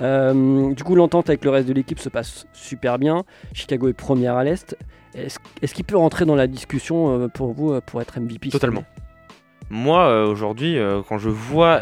[0.00, 3.24] Euh, du coup, l'entente avec le reste de l'équipe se passe super bien.
[3.54, 4.76] Chicago est première à l'est.
[5.14, 8.84] Est-ce qu'il peut rentrer dans la discussion euh, pour vous pour être MVP Totalement.
[9.72, 11.80] Moi, euh, aujourd'hui, euh, quand je vois.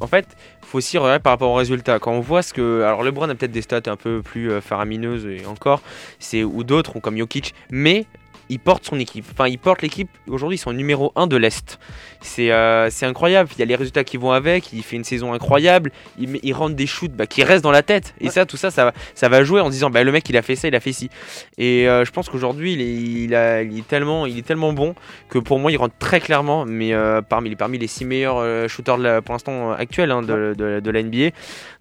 [0.00, 1.98] En fait, faut aussi regarder par rapport aux résultats.
[1.98, 2.82] Quand on voit ce que.
[2.82, 5.82] Alors, LeBron a peut-être des stats un peu plus euh, faramineuses et encore,
[6.18, 8.06] c'est ou d'autres, comme Jokic, mais
[8.48, 9.24] il porte son équipe.
[9.32, 10.10] Enfin, il porte l'équipe.
[10.28, 11.78] Aujourd'hui, ils sont numéro 1 de l'Est.
[12.20, 13.48] C'est euh, incroyable.
[13.56, 14.72] Il y a les résultats qui vont avec.
[14.72, 15.92] Il fait une saison incroyable.
[16.18, 18.14] Il, il rentre des shoots bah, qui restent dans la tête.
[18.20, 18.30] Et Ouais.
[18.30, 20.42] ça, tout ça, ça va, ça va jouer en disant bah, le mec, il a
[20.42, 21.10] fait ça, il a fait ci.
[21.58, 24.94] Et euh, je pense qu'aujourd'hui, il est, il, il est tellement, il est tellement bon
[25.28, 28.68] que pour moi, il rentre très clairement, mais euh, parmi, parmi les six meilleurs euh,
[28.68, 31.30] shooters de la- pour l'instant euh, actuels hein, de, de- de la NBA.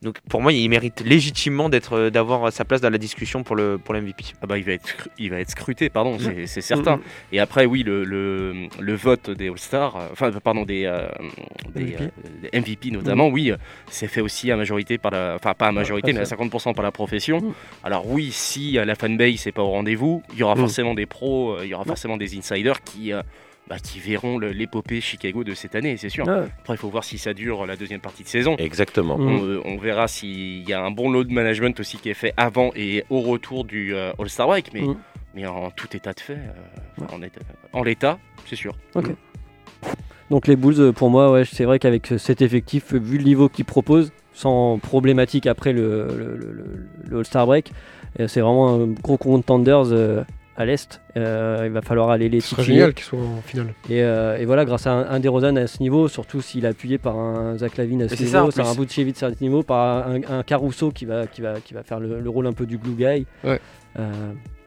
[0.04, 3.94] Donc pour moi, il mérite légitimement d'avoir sa place dans la discussion pour le, pour
[3.94, 4.24] le MVP.
[4.42, 7.00] Ah bah, il, va être, il va être scruté, pardon, c'est- c'est certain.
[7.32, 9.98] Et après, oui, le, le, le vote des All-Stars,
[10.30, 11.08] enfin, pardon, des, euh,
[11.76, 12.04] des, MVP.
[12.04, 13.52] euh, des MVP notamment, oui,
[13.90, 15.36] c'est fait aussi à majorité par la.
[15.36, 16.36] Enfin, pas à majorité, mais à ça.
[16.36, 17.40] 50% par la profession.
[17.40, 17.54] Mm.
[17.84, 20.60] Alors, oui, si euh, la fanbase n'est pas au rendez-vous, il y aura Mm.
[20.60, 23.14] forcément des pros, euh, il y aura forcément des insiders qui.
[23.14, 23.22] euh,
[23.70, 26.26] bah, qui verront l'épopée Chicago de cette année, c'est sûr.
[26.26, 26.46] Ouais.
[26.62, 28.56] Après, il faut voir si ça dure la deuxième partie de saison.
[28.56, 29.18] Exactement.
[29.18, 29.62] Mm.
[29.66, 32.72] On, on verra s'il y a un bon load management aussi qui est fait avant
[32.78, 34.68] et au retour du euh, All-Star Break.
[34.74, 34.84] Mais,
[35.36, 37.42] mais en tout état de fait, euh, en, état-
[37.74, 38.74] en l'état, c'est sûr.
[40.30, 43.18] Donc les Bulls, euh, pour moi, ouais, c'est vrai qu'avec euh, cet effectif, euh, vu
[43.18, 47.72] le niveau qu'ils proposent, sans problématique après le, le- le- le- le All-Star Break,
[48.28, 50.24] c'est vraiment un gros contenders euh,
[50.58, 51.02] à l'Est.
[51.18, 53.74] Euh, il va falloir aller les Ce serait génial qu'ils soient en finale.
[53.90, 56.68] Et, euh, et voilà, grâce à un, un DeRozan à ce niveau, surtout s'il est
[56.68, 60.08] appuyé par un Zach Lavine à ce niveau, par un Vucevic à ce niveau, par
[60.08, 62.66] un, un Caruso qui va, qui, va, qui va faire le, le rôle un peu
[62.66, 63.26] du glue guy.
[63.44, 63.60] Ouais.
[64.00, 64.12] Euh,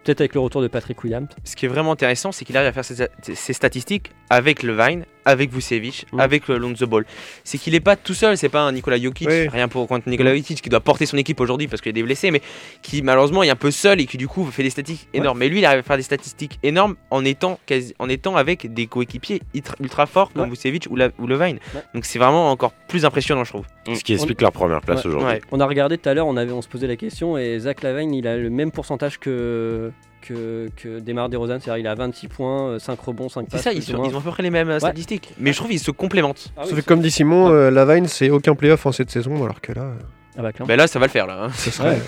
[0.03, 1.29] Peut-être avec le retour de Patrick Williams.
[1.45, 5.05] Ce qui est vraiment intéressant, c'est qu'il arrive à faire ses, ses statistiques avec Levine,
[5.25, 6.21] avec Vucevic, Mm.
[6.21, 7.05] avec Lonzo Ball.
[7.45, 9.49] C'est qu'il n'est pas tout seul, c'est pas un Nikola Jokic, Oui.
[9.49, 11.99] rien pour contre Nikola Jokic qui doit porter son équipe aujourd'hui parce qu'il y a
[12.01, 12.41] des blessés, mais
[12.83, 15.39] qui malheureusement est un peu seul et qui du coup fait des statistiques énormes.
[15.39, 18.73] Mais lui, il arrive à faire des statistiques énormes en étant, quasi- en étant avec
[18.73, 20.49] des coéquipiers ultra, forts comme Ouais.
[20.51, 21.59] Vucevic ou, la- ou Levine.
[21.75, 21.83] Ouais.
[21.95, 23.67] Donc c'est vraiment encore plus impressionnant, je trouve.
[23.93, 25.09] Ce qui explique leur première place Ouais.
[25.09, 25.29] aujourd'hui.
[25.29, 25.41] Ouais.
[25.53, 27.83] On a regardé tout à l'heure, on, avait, on se posait la question, et Zach
[27.83, 29.91] Lavine, il a le même pourcentage que,
[30.21, 33.63] que, que Demar DeRozan, c'est-à-dire il a 26 points, 5 rebonds, 5 C'est passes.
[33.63, 35.35] ça, ils, sont- ils ont à peu près les mêmes euh, statistiques.
[35.39, 36.53] Mais je trouve qu'ils se complémentent.
[36.57, 39.11] Ah oui, Sauf que c'est- comme dit Simon, euh, Lavine, c'est aucun playoff en cette
[39.11, 39.95] saison, alors que là, euh,
[40.39, 40.69] Ah bah, clairement.
[40.69, 41.45] Ben là, ça va le faire là.
[41.45, 41.51] hein.
[41.55, 41.99] ce serait.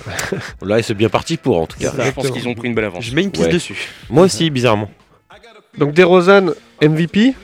[0.62, 1.92] Là, c'est bien parti pour en tout cas.
[1.98, 3.04] Je pense qu'ils ont pris une belle avance.
[3.04, 3.52] Je mets une piste Ouais.
[3.52, 3.88] dessus.
[4.10, 4.90] Moi aussi, bizarrement.
[5.78, 6.50] Donc DeRozan
[6.82, 7.34] MVP,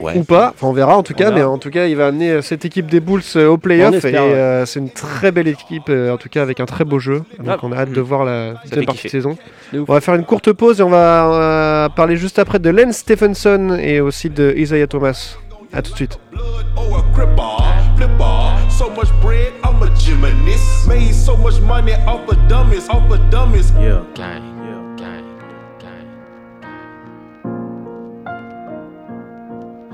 [0.00, 0.16] Ouais.
[0.16, 0.52] ou pas.
[0.54, 1.36] Enfin, on verra en tout On cas, verra.
[1.36, 4.04] mais en tout cas, il va amener euh, cette équipe des Bulls euh, au playoff
[4.04, 4.16] et ouais.
[4.18, 7.22] euh, c'est une très belle équipe, en tout cas avec un très beau jeu.
[7.38, 7.56] Donc, Ah.
[7.62, 9.36] on a hâte de voir la deuxième partie de saison.
[9.72, 12.92] On va faire une courte pause et on va euh, parler juste après de Len
[12.92, 15.36] Stephenson et aussi de Isaiah Thomas.
[15.72, 16.18] À tout de suite.
[18.20, 18.58] a.
[18.70, 20.86] So much bread, I'm a gymnast.
[20.88, 23.70] Made so much money off of dummies, off of dummies.
[23.80, 24.02] Yeah.
[24.14, 24.40] Gang, Yeah.
[24.40, 24.53] gang,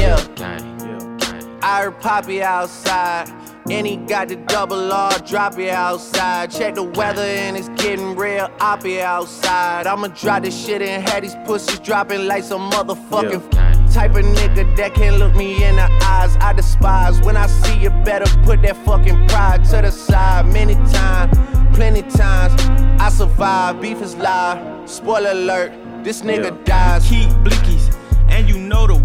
[0.00, 1.58] Yeah.
[1.62, 3.28] I heard Poppy outside.
[3.70, 6.50] And he got the double R, drop it outside.
[6.50, 9.86] Check the weather and it's getting real oppy outside.
[9.86, 13.88] I'ma drop this shit and have these pussies dropping like some motherfucking Gang.
[13.90, 16.36] type of nigga that can't look me in the eyes.
[16.40, 20.46] I despise when I see you better put that fucking pride to the side.
[20.46, 21.38] Many times,
[21.76, 22.60] plenty times,
[23.00, 23.80] I survive.
[23.80, 24.88] Beef is live.
[24.88, 25.72] Spoiler alert,
[26.02, 27.08] this nigga dies.
[27.08, 27.94] keep blickies,
[28.30, 28.99] and you know the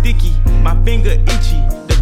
[0.00, 0.32] sticky.
[0.62, 1.60] My finger itchy,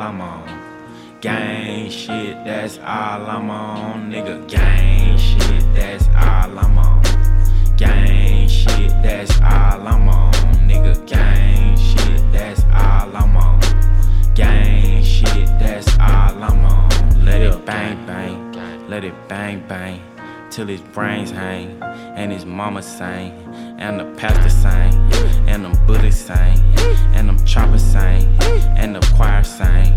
[0.00, 1.20] I'm on.
[1.20, 4.10] Gang shit, that's all I'm on.
[4.10, 7.02] Nigga, gang shit, that's all I'm on.
[7.76, 10.32] Gang shit, that's all I'm on.
[10.68, 13.60] Nigga, gang shit, that's all I'm on.
[14.34, 17.24] Gang shit, that's all I'm on.
[17.24, 20.00] Let it bang bang, let it bang bang,
[20.50, 23.32] till his brains hang, and his mama sang,
[23.78, 25.03] and the pastor sang,
[25.46, 26.58] and them Buddhists sang,
[27.14, 28.24] and them choppers sang,
[28.76, 29.92] and the choir sang.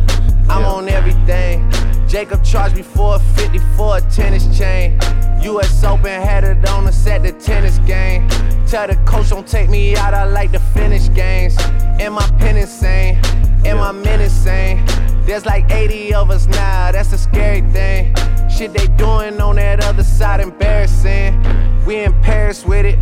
[0.50, 1.70] I'm on everything.
[2.08, 4.98] Jacob charged me 450 for a tennis chain.
[5.44, 8.28] US Open had it on us at the tennis game.
[8.66, 11.56] Tell the coach don't take me out, I like to finish games.
[12.00, 13.20] And my pen insane,
[13.66, 14.86] and my men insane.
[15.28, 18.16] There's like 80 of us now, that's a scary thing.
[18.50, 21.44] Shit they doing on that other side, embarrassing.
[21.86, 22.98] We in Paris with it,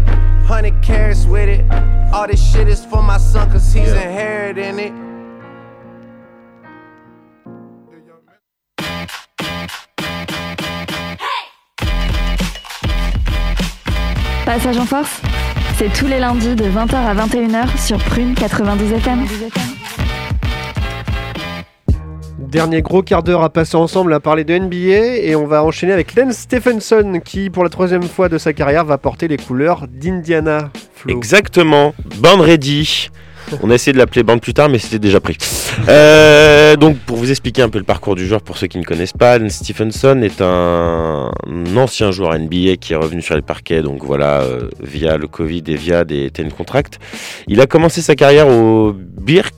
[0.48, 1.64] 100 carats with it.
[2.12, 4.94] All this shit is for my son, cause he's inheriting it.
[14.46, 15.22] Passage en force,
[15.78, 19.28] c'est tous les lundis de 20h à 21h sur Prune 92 FM.
[22.56, 25.92] Dernier gros quart d'heure à passer ensemble à parler de NBA et on va enchaîner
[25.92, 29.88] avec Len Stephenson qui, pour la troisième fois de sa carrière, va porter les couleurs
[29.90, 30.70] d'Indiana.
[31.10, 33.10] Exactement, band ready.
[33.62, 35.38] On a essayé de l'appeler band plus tard, mais c'était déjà pris.
[35.90, 38.86] Euh, donc, pour vous expliquer un peu le parcours du joueur, pour ceux qui ne
[38.86, 41.32] connaissent pas, Allen Stephenson est un
[41.76, 45.64] ancien joueur NBA qui est revenu sur les parquets, donc voilà, euh, via le Covid
[45.68, 47.00] et via des ten contracts.
[47.48, 49.54] Il a commencé sa carrière au Birk,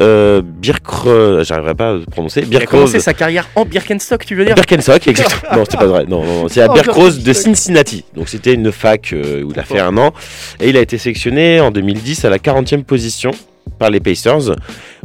[0.00, 2.80] euh, Birkre, j'arriverai pas à prononcer, Il a Birkrose.
[2.80, 5.56] commencé sa carrière en Birkenstock, tu veux dire Birkenstock, exactement.
[5.56, 6.04] non, c'est pas vrai.
[6.06, 7.32] Non, non, non, c'est à Birkrose de.
[7.32, 8.04] Cincinnati.
[8.14, 10.12] Donc c'était une fac euh, où il a fait un an.
[10.60, 13.30] Et il a été sélectionné en 2010 à la 40e position
[13.78, 14.54] par les Pacers,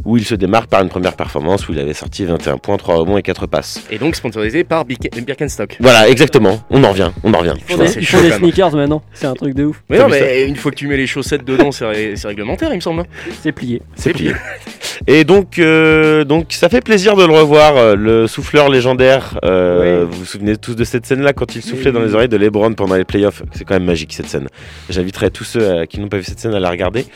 [0.04, 2.96] où il se démarque par une première performance où il avait sorti 21 points, 3
[2.96, 3.82] rebonds et 4 passes.
[3.90, 5.76] Et donc sponsorisé par Birken- Birkenstock.
[5.80, 6.60] Voilà, exactement.
[6.70, 7.54] On en revient, on en revient.
[7.56, 9.82] Ils font des, ils font des sneakers maintenant, c'est un truc de ouf.
[9.88, 12.70] Mais non, mais une fois que tu mets les chaussettes dedans, c'est ré- c'est réglementaire,
[12.72, 13.04] il me semble.
[13.42, 13.80] C'est plié.
[13.94, 14.32] C'est plié.
[15.06, 19.38] Et donc, euh, donc, ça fait plaisir de le revoir, euh, le souffleur légendaire.
[19.44, 20.08] euh, Oui.
[20.10, 21.92] Vous vous souvenez tous de cette scène-là quand il soufflait Oui.
[21.92, 23.42] dans les oreilles de LeBron pendant les playoffs?
[23.52, 24.46] C'est quand même magique cette scène.
[24.88, 27.06] J'inviterai tous ceux euh, qui n'ont pas vu cette scène à la regarder.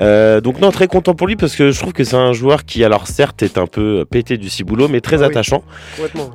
[0.00, 2.64] Euh, donc non, très content pour lui parce que je trouve que c'est un joueur
[2.64, 5.62] qui, alors certes, est un peu pété du ciboulot, mais très Ah attachant.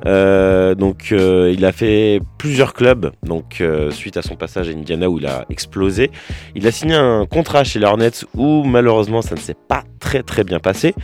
[0.06, 4.72] Euh, donc euh, il a fait plusieurs clubs donc euh, suite à son passage à
[4.72, 6.10] Indiana où il a explosé.
[6.54, 10.22] Il a signé un contrat chez les Hornets où malheureusement ça ne s'est pas très
[10.22, 10.94] très bien passé.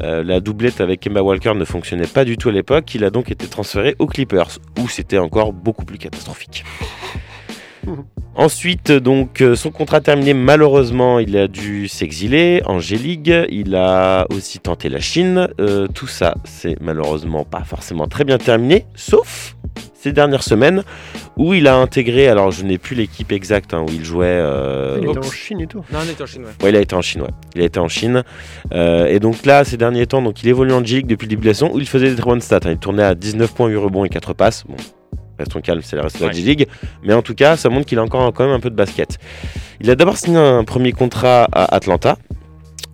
[0.00, 2.94] La doublette avec Kemba Walker ne fonctionnait pas du tout à l'époque.
[2.94, 6.64] Il a donc été transféré aux Clippers où c'était encore beaucoup plus catastrophique.
[8.36, 13.46] Ensuite, donc, euh, son contrat terminé, malheureusement, il a dû s'exiler en G-League.
[13.48, 15.48] Il a aussi tenté la Chine.
[15.60, 19.54] Euh, tout ça, c'est malheureusement pas forcément très bien terminé, sauf
[19.94, 20.82] ces dernières semaines
[21.38, 24.26] où il a intégré, alors je n'ai plus l'équipe exacte hein, où il jouait.
[24.26, 25.78] euh, Il était en Chine et tout.
[25.92, 26.50] Non, on est en Chine, ouais.
[26.62, 27.30] Ouais, il a été en Chine, ouais.
[27.54, 28.22] Il a été en Chine.
[28.74, 31.42] Euh, et donc là, ces derniers temps, donc il évolue en G-League depuis le début
[31.44, 32.60] de la saison où il faisait des très bonnes stats.
[32.64, 32.72] hein.
[32.72, 34.64] Il tournait à 19 points, 8 rebonds et 4 passes.
[34.68, 34.76] Bon,
[35.38, 36.32] restons calmes, c'est le reste de la.
[36.32, 36.66] G-League.
[37.02, 39.18] Mais en tout cas, ça montre qu'il a encore quand même un peu de basket.
[39.80, 42.16] Il a d'abord signé un premier contrat à Atlanta.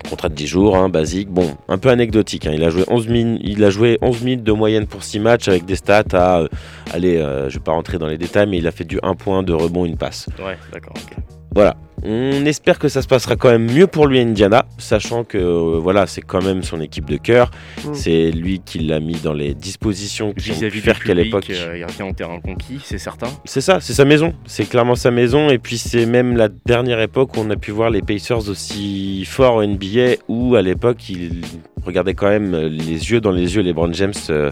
[0.09, 2.47] Contrat de 10 jours, hein, basique, bon, un peu anecdotique.
[2.47, 2.53] hein.
[2.55, 5.47] Il, a joué 11 min- il a joué 11 minutes de moyenne pour 6 matchs
[5.49, 6.39] avec des stats à.
[6.41, 6.49] euh,
[6.93, 9.15] allez, euh, je vais pas rentrer dans les détails, mais il a fait du 1
[9.15, 10.27] point, de rebond, une passe.
[10.39, 10.95] Ouais, d'accord.
[10.97, 11.17] ok.
[11.55, 11.77] Voilà.
[12.03, 15.39] On espère que ça se passera quand même mieux pour lui à Indiana, sachant que
[15.39, 17.51] euh, voilà, c'est quand même son équipe de cœur.
[17.85, 17.95] Mm.
[17.95, 21.51] C'est lui qui l'a mis dans les dispositions qui ont pu faire qu'à l'époque.
[21.51, 23.29] euh, il revient en terrain conquis, c'est certain.
[23.45, 24.35] C'est ça, c'est sa maison.
[24.47, 25.51] C'est clairement sa maison.
[25.51, 29.25] Et puis c'est même la dernière époque où on a pu voir les Pacers aussi
[29.27, 31.43] forts au NBA, où à l'époque ils
[31.85, 34.13] regardaient quand même les yeux dans les yeux les Brown James.
[34.31, 34.51] euh,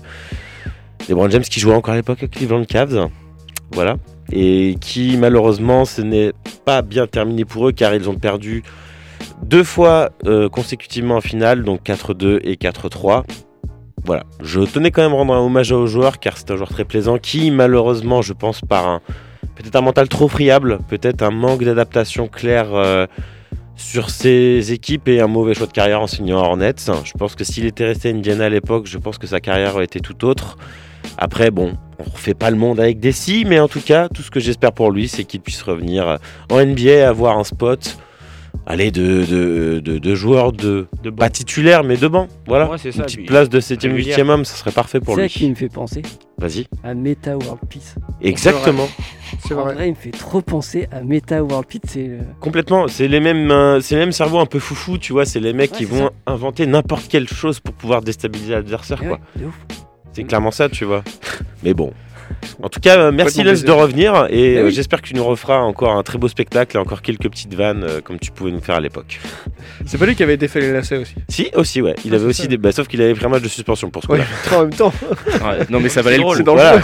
[1.09, 3.09] les Brown James qui jouaient encore à l'époque à Cleveland Cavs.
[3.73, 3.97] Voilà.
[4.33, 6.33] Et qui malheureusement ce n'est
[6.64, 8.62] pas bien terminé pour eux car ils ont perdu
[9.43, 13.24] deux fois euh, consécutivement en finale, donc 4-2 et 4-3.
[14.05, 16.68] Voilà, je tenais quand même à rendre un hommage aux joueurs car c'est un joueur
[16.68, 19.01] très plaisant qui malheureusement je pense par un
[19.59, 23.07] peut-être un mental trop friable, peut-être un manque d'adaptation claire euh,
[23.76, 26.74] sur ses équipes et un mauvais choix de carrière en signant Hornets.
[27.05, 29.74] Je pense que s'il était resté à Indiana à l'époque, je pense que sa carrière
[29.74, 30.59] aurait été tout autre.
[31.19, 34.23] Après, bon, on refait pas le monde avec des si, mais en tout cas, tout
[34.23, 36.19] ce que j'espère pour lui, c'est qu'il puisse revenir
[36.51, 37.99] en NBA, avoir un spot,
[38.66, 42.29] aller de, de, de, de joueur de, De pas titulaire, mais de banc.
[42.47, 44.19] Voilà, Ouais, c'est une ça, petite place de 7ème, régulière.
[44.19, 45.29] 8ème homme, ça serait parfait pour C'est ça lui.
[45.31, 46.03] qui me fait penser
[46.39, 46.66] Vas-y.
[46.85, 47.97] à Meta World Peace.
[48.23, 48.87] Exactement.
[49.47, 49.75] C'est vrai.
[49.75, 51.81] vrai, il me fait trop penser à Meta World Peace.
[51.89, 55.12] C'est le- Complètement, c'est les mêmes, euh, c'est les mêmes cerveaux un peu foufou, tu
[55.12, 59.01] vois, c'est les mecs Ouais, qui vont inventer n'importe quelle chose pour pouvoir déstabiliser l'adversaire,
[59.03, 59.19] Eh quoi.
[59.37, 59.49] ouais,
[60.19, 61.03] C'est clairement ça, tu vois.
[61.62, 61.93] Mais bon.
[62.62, 64.73] En tout cas, euh, merci Les de revenir et Eh euh, oui.
[64.73, 67.85] j'espère que tu nous referas encore un très beau spectacle et encore quelques petites vannes
[67.85, 69.19] euh, comme tu pouvais nous faire à l'époque.
[69.87, 71.14] C'est pas lui qui avait défait les lacets aussi.
[71.29, 71.95] Si, aussi, ouais.
[72.05, 72.49] Il Ah, avait aussi ça.
[72.49, 72.59] des.
[72.59, 74.59] Bah, sauf qu'il avait pris un match de suspension pour ce Ouais, coup-là.
[74.59, 74.93] en même temps.
[75.27, 76.35] Ouais, non, mais ça valait le coup.
[76.35, 76.64] c'est dangereux.
[76.66, 76.83] Voilà.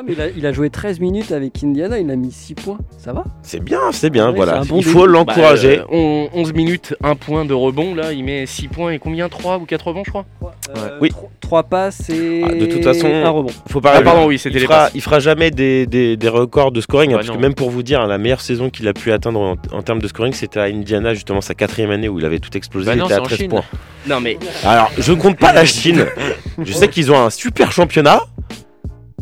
[0.00, 2.54] Ah, mais il a, il a joué 13 minutes avec Indiana, il a mis 6
[2.54, 2.78] points.
[2.98, 4.60] Ça va C'est bien, c'est bien, Ouais, voilà.
[4.60, 5.78] bon Il faut l'encourager.
[5.78, 9.00] Bah, euh, on- 11 minutes, 1 point de rebond, là, il met 6 points et
[9.00, 9.28] combien?
[9.28, 10.24] 3 ou 4 rebonds, je crois?
[11.00, 11.10] Oui.
[11.40, 13.50] 3 passes et Ah, de toute façon, un rebond.
[13.68, 14.04] Faut pas Ah, rêver.
[14.04, 14.92] pardon, oui, c'était il les fera, passes.
[14.94, 17.82] il fera jamais des, des- des records de scoring, hein, parce que même pour vous
[17.82, 20.60] dire, hein, la meilleure saison qu'il a pu atteindre en, en termes de scoring, c'était
[20.60, 23.14] à Indiana, justement sa quatrième année où il avait tout explosé, Bah il non, était
[23.14, 23.48] à c'est en 13 Chine.
[23.48, 23.64] points.
[24.06, 26.06] Non, mais Alors, je ne compte pas la Chine.
[26.62, 28.22] Je sais qu'ils ont un super championnat,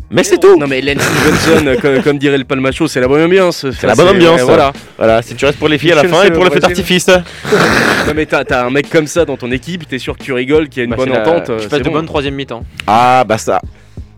[0.09, 0.57] mais c'est tout.
[0.57, 3.65] Non mais Len Stevenson, euh, comme, comme dirait le Palmacho, c'est la bonne ambiance.
[3.71, 4.41] C'est la bonne ambiance.
[4.41, 4.71] voilà.
[4.97, 7.07] Voilà, si tu restes pour les filles à la fin et pour le feu d'artifice.
[7.07, 10.33] non mais t'as t'as un mec comme ça dans ton équipe, t'es sûr que tu
[10.33, 11.49] rigoles, qu'il y a une Bah, bonne c'est la- entente.
[11.49, 11.95] euh, Je passe c'est de bon.
[11.95, 12.63] bonne troisième mi-temps.
[12.87, 13.59] Ah, bah ça.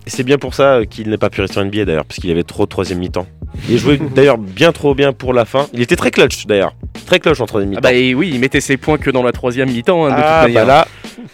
[0.06, 2.20] Et c'est bien pour ça euh, qu'il n'est pas pu rester en NBA d'ailleurs, parce
[2.20, 3.28] qu'il avait trop de troisième mi-temps.
[3.70, 5.68] Il jouait d'ailleurs bien trop bien pour la fin.
[5.74, 6.74] Il était très clutch d'ailleurs.
[7.06, 7.82] Très clutch en troisième Ah mi-temps.
[7.90, 10.44] bah et oui, il mettait ses points que dans la troisième mi-temps, hein, de Ah,
[10.46, 10.88] toute bah là,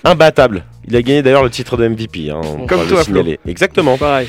[0.03, 0.63] imbattable.
[0.87, 2.29] Il a gagné d'ailleurs le titre de MVP.
[2.29, 3.39] Hein, on Comme toi, signaler.
[3.47, 3.97] Exactement.
[3.97, 4.27] Pareil.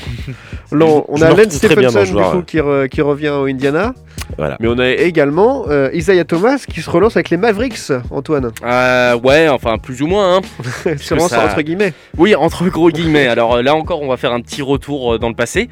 [0.72, 2.44] Là, on Je a Len bien Stephenson ce joueur, du coup, ouais.
[2.46, 3.94] qui, re- qui revient au Indiana.
[4.36, 4.56] Voilà.
[4.60, 8.50] Mais on a également euh, Isaiah Thomas qui se relance avec les Mavericks, Antoine.
[8.64, 10.36] Euh, ouais, enfin plus ou moins.
[10.36, 10.40] Hein.
[10.84, 11.92] C'est vraiment ça- entre guillemets.
[12.16, 13.26] Oui, entre gros guillemets.
[13.28, 15.68] Alors euh, là encore, on va faire un petit retour euh, dans le passé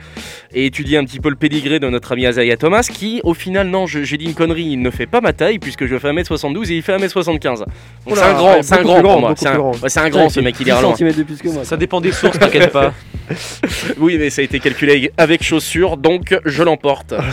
[0.53, 3.69] et étudier un petit peu le pédigré de notre ami Isaiah Thomas, qui au final,
[3.69, 6.71] non, j'ai dit une connerie, il ne fait pas ma taille puisque je fais 1m72
[6.71, 7.59] et il fait 1m75.
[7.59, 7.67] Donc
[8.07, 9.35] Oula, c'est un grand, ouais, c'est un grand pour grand, moi.
[9.37, 9.71] C'est un, grand.
[9.73, 10.95] ouais, c'est un grand ce mec, il est loin.
[10.95, 11.65] cm de plus que moi.
[11.65, 12.93] Ça dépend des sources, t'inquiète pas.
[13.99, 17.15] Oui, mais ça a été calculé avec chaussures, donc je l'emporte.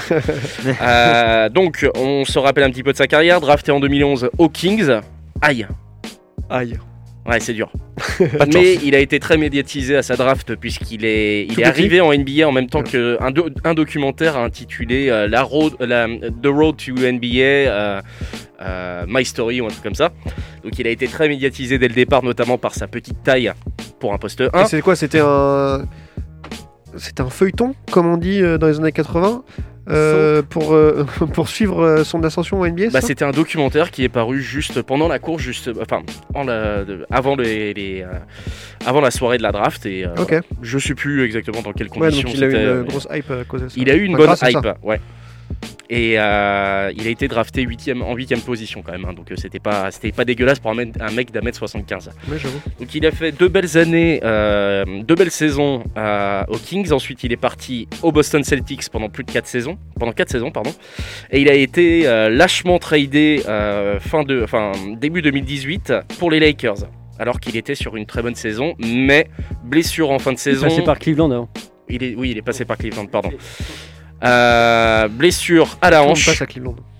[0.82, 4.50] Euh, donc, on se rappelle un petit peu de sa carrière, drafté en 2011 aux
[4.50, 5.00] Kings.
[5.42, 5.68] Aïe,
[6.50, 6.78] Aïe.
[7.28, 7.72] Ouais, c'est dur.
[8.53, 12.13] Mais il a été très médiatisé à sa draft puisqu'il est, il est arrivé en
[12.13, 16.78] NBA en même temps qu'un do- un documentaire intitulé euh, la road, la, The Road
[16.78, 18.01] to NBA, euh,
[18.61, 20.11] euh, My Story ou un truc comme ça.
[20.63, 23.51] Donc il a été très médiatisé dès le départ, notamment par sa petite taille
[23.99, 24.63] pour un poste 1.
[24.63, 25.86] Et c'est quoi C'était un.
[26.98, 29.44] C'était un feuilleton, comme on dit euh, dans les années 80,
[29.89, 32.86] euh, pour, euh, pour suivre euh, son ascension au NBA.
[32.92, 36.02] Bah, ça c'était un documentaire qui est paru juste pendant la course, juste, enfin,
[36.34, 38.08] en la- de- avant, les, les, euh,
[38.86, 39.86] avant la soirée de la draft.
[39.86, 40.36] Et, euh, Ok.
[40.62, 43.32] Je sais plus exactement dans quelles Ouais, conditions donc il a eu une grosse hype
[43.32, 43.76] à cause de ça.
[43.78, 45.02] Il a eu une Enfin, bonne hype, ouais.
[45.89, 47.68] Et euh, il a été drafté
[48.01, 49.03] en 8 position quand même.
[49.05, 49.14] hein.
[49.14, 52.12] donc euh, c'était pas, c'était pas dégueulasse pour un mec, un mec d'un mètre 75.
[52.30, 52.62] Ouais, j'avoue.
[52.80, 56.93] Donc il a fait deux belles années, euh, deux belles saisons euh, aux Kings.
[56.93, 60.49] Ensuite, il est parti au Boston Celtics pendant plus de 4 saisons, pendant quatre saisons,
[60.51, 60.74] pardon.
[61.30, 66.39] Et il a été euh, lâchement tradé euh, fin de, enfin début 2018 pour les
[66.39, 66.88] Lakers.
[67.20, 69.28] Alors qu'il était sur une très bonne saison, mais
[69.66, 70.68] blessure en fin de Il est saison.
[70.68, 71.49] passé par Cleveland avant.
[71.89, 73.32] Il est, oui, il est passé par Cleveland, pardon.
[74.24, 76.26] Euh, blessure à la hanche.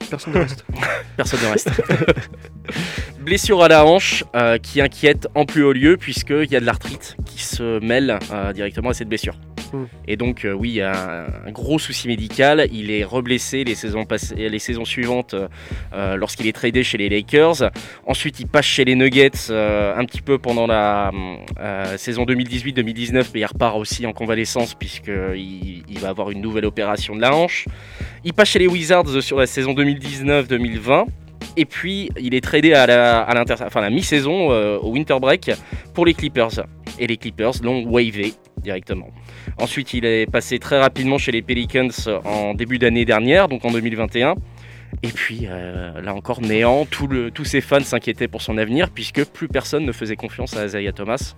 [0.10, 0.66] Personne ne reste.
[1.18, 1.70] Personne ne reste.
[3.22, 6.66] Blessure à la hanche euh, qui inquiète en plus haut lieu puisqu'il y a de
[6.66, 9.36] l'arthrite qui se mêle euh, directement à cette blessure.
[9.72, 9.84] Hmm.
[10.08, 12.68] Et donc euh, oui, il y a un, gros souci médical.
[12.74, 15.36] Il est reblessé les saisons, passées, les saisons suivantes
[15.94, 17.72] lorsqu'il est tradé chez les Lakers.
[18.08, 21.12] Ensuite, il passe chez les Nuggets un petit peu pendant la
[21.98, 27.16] saison 2018-2019, mais il repart aussi en convalescence puisqu'il il va avoir une nouvelle opération
[27.16, 27.66] de la hanche.
[28.24, 31.06] Il passe chez les Wizards sur la saison 2019-2020.
[31.58, 35.18] Et puis, il est tradé à la, à l'inter- enfin, la mi-saison euh, au winter
[35.20, 35.52] break
[35.94, 36.62] pour les Clippers.
[37.00, 39.08] Et les Clippers l'ont wavé directement.
[39.58, 41.90] Ensuite, il est passé très rapidement chez les Pelicans
[42.26, 44.36] en début d'année dernière, donc en 2021.
[45.04, 48.90] Et puis, euh, là encore, néant, Tout le- tous ses fans s'inquiétaient pour son avenir,
[48.90, 51.34] puisque plus personne ne faisait confiance à Isaiah Thomas.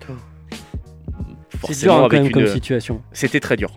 [1.68, 3.00] C'est dur hein, quand même comme situation.
[3.12, 3.70] C'était très dur.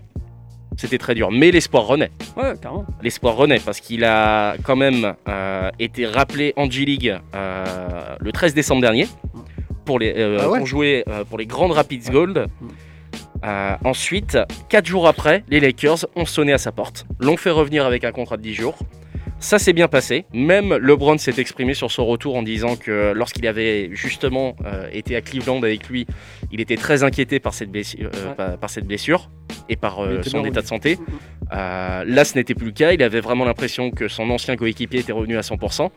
[0.76, 1.32] C'était très dur.
[1.32, 2.86] Mais l'espoir renaît Ouais, carrément.
[3.02, 8.54] l'espoir renaît parce qu'il a quand même euh, été rappelé en G-League euh, le 13
[8.54, 9.08] décembre dernier
[9.86, 12.46] pour, les, euh, Ah ouais pour jouer euh, pour les Grand Rapids Gold.
[13.46, 14.38] Euh, ensuite,
[14.70, 18.12] 4 jours après, les Lakers ont sonné à sa porte, l'ont fait revenir avec un
[18.12, 18.78] contrat de 10 jours.
[19.40, 20.26] Ça s'est bien passé.
[20.34, 25.16] Même LeBron s'est exprimé sur son retour en disant que lorsqu'il avait justement euh, été
[25.16, 26.08] à Cleveland avec lui,
[26.52, 28.10] il était très inquiété par cette blessure,
[28.40, 28.56] euh,
[29.70, 30.98] et par euh, son état de santé.
[31.52, 32.94] là, ce n'était plus le cas.
[32.94, 35.90] Il avait vraiment l'impression que son ancien coéquipier était revenu à 100%.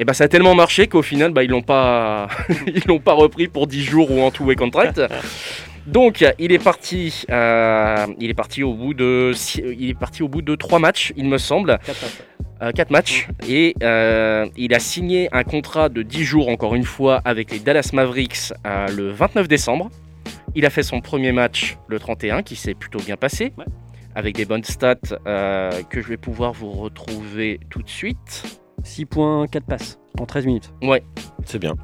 [0.00, 2.28] Et bah, ça a tellement marché qu'au final, bah, ils l'ont pas,
[2.66, 5.00] ils l'ont pas repris pour 10 jours ou en tout way contract.
[5.86, 10.42] Donc, il est parti, il est parti au bout de, il est parti au bout
[10.42, 11.78] de 3 matchs, il me semble.
[11.86, 11.96] 4.
[12.62, 13.28] Euh, 4 matchs.
[13.48, 17.58] Et euh, il a signé un contrat de 10 jours, encore une fois, avec les
[17.58, 19.90] Dallas Mavericks euh, le 29 décembre.
[20.54, 23.52] Il a fait son premier match le 31, qui s'est plutôt bien passé,
[24.14, 28.60] avec des bonnes stats que je vais pouvoir vous retrouver tout de suite.
[28.84, 30.72] 6 points, 4 passes en 13 minutes.
[30.82, 31.02] Ouais.
[31.46, 31.74] C'est bien.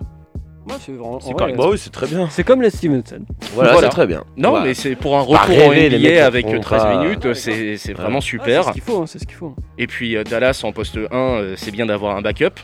[0.80, 1.52] C'est vrai.
[1.54, 2.28] Bah oui, c'est très bien.
[2.30, 3.20] C'est comme les Stevenson.
[3.54, 3.88] Voilà, Voilà.
[3.88, 4.24] c'est très bien.
[4.36, 4.66] Non Voilà.
[4.66, 7.94] mais c'est pour un retour en NBA avec font 13 pas- minutes, c'est c'est Ouais.
[7.94, 8.64] vraiment Ah, c'est super.
[8.64, 9.54] ce qu'il faut, hein, c'est ce qu'il faut.
[9.78, 12.60] Et puis euh, Dallas en poste 1, euh, c'est bien d'avoir un backup.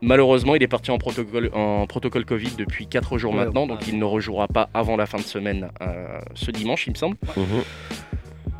[0.00, 3.68] Malheureusement, il est parti en protocole, en protocole Covid depuis 4 jours Ouais, maintenant, ouais.
[3.68, 6.96] donc il ne rejouera pas avant la fin de semaine euh, ce dimanche, il me
[6.96, 7.16] semble.
[7.36, 7.44] Mhm.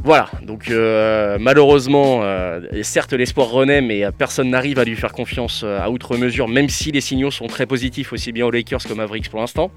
[0.05, 5.13] Voilà, donc euh, malheureusement, euh, certes l'espoir renaît, mais euh, personne n'arrive à lui faire
[5.13, 8.83] confiance à outre mesure, même si les signaux sont très positifs aussi bien aux Lakers
[8.83, 9.71] qu'aux Mavericks pour l'instant.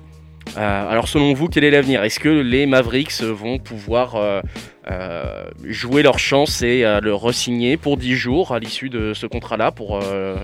[0.57, 2.03] Euh, alors selon vous, quel est l'avenir?
[2.03, 4.41] Est-ce que les Mavericks vont pouvoir euh,
[4.89, 9.71] euh, jouer leur chance et le re-signer pour 10 jours à l'issue de ce contrat-là
[9.71, 10.37] pour euh,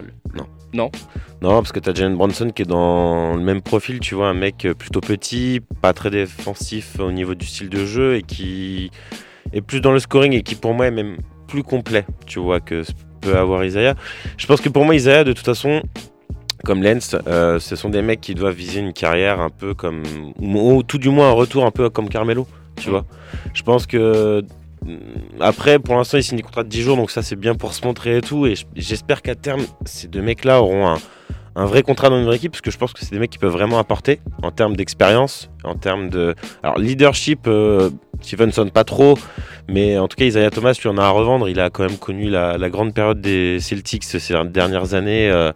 [1.41, 4.33] Non, parce que t'as Jalen Bronson qui est dans le même profil, tu vois, un
[4.33, 8.91] mec plutôt petit, pas très défensif au niveau du style de jeu et qui
[9.53, 11.17] est plus dans le scoring et qui pour moi est même
[11.47, 12.83] plus complet, tu vois, que
[13.21, 13.95] peut avoir Isaiah.
[14.37, 15.81] Je pense que pour moi, Isaiah, de toute façon,
[16.65, 20.03] comme Lens, euh, ce sont des mecs qui doivent viser une carrière un peu comme,
[20.39, 23.05] ou, ou tout du moins un retour un peu comme Carmelo, tu vois.
[23.53, 24.43] Je pense que
[24.85, 24.97] mm,
[25.39, 27.73] après, pour l'instant, il signe des contrats de 10 jours, donc ça c'est bien pour
[27.73, 28.45] se montrer et tout.
[28.45, 30.97] Et j'espère qu'à terme, ces deux mecs-là auront un,
[31.55, 33.29] un vrai contrat dans une vraie équipe, parce que je pense que c'est des mecs
[33.29, 36.35] qui peuvent vraiment apporter en termes d'expérience, en termes de.
[36.63, 37.89] Alors, leadership, euh,
[38.21, 39.17] Stevenson pas trop,
[39.67, 41.49] mais en tout cas, Isaiah Thomas, lui en a à revendre.
[41.49, 45.29] Il a quand même connu la, grande période des Celtics ces dernières années.
[45.29, 45.51] euh.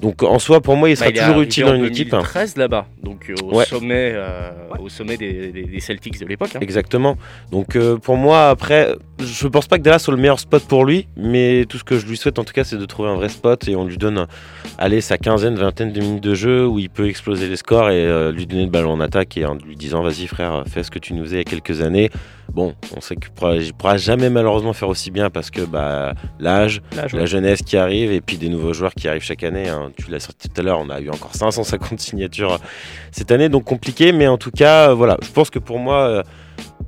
[0.00, 2.10] Donc, en soi, pour moi, il sera bah, il toujours utile en dans une équipe.
[2.10, 3.64] 2013 là-bas, donc euh, au Ouais.
[3.64, 6.50] sommet, euh, au sommet des, des- des Celtics de l'époque.
[6.54, 6.60] hein.
[6.60, 7.16] Exactement.
[7.50, 10.84] Donc euh, pour moi, après, je pense pas que Dallas soit le meilleur spot pour
[10.84, 13.14] lui, mais tout ce que je lui souhaite en tout cas, c'est de trouver un
[13.14, 14.26] vrai spot et on lui donne,
[14.78, 18.04] allez, sa quinzaine, vingtaine de minutes de jeu où il peut exploser les scores et
[18.06, 20.90] euh, lui donner le ballon en attaque et en lui disant, vas-y frère, fais ce
[20.90, 22.10] que tu nous faisais il y a quelques années.
[22.52, 26.80] Bon, on sait qu'il pourra, pourra jamais malheureusement faire aussi bien parce que bah, l'âge,
[27.12, 29.68] la jeunesse qui arrive et puis des nouveaux joueurs qui arrivent chaque année.
[29.68, 29.85] hein.
[29.96, 32.58] Tu l'as sorti tout à l'heure, on a eu encore 550 signatures
[33.12, 34.12] cette année, donc compliqué.
[34.12, 36.22] Mais en tout cas, euh, voilà, je pense que pour moi, euh,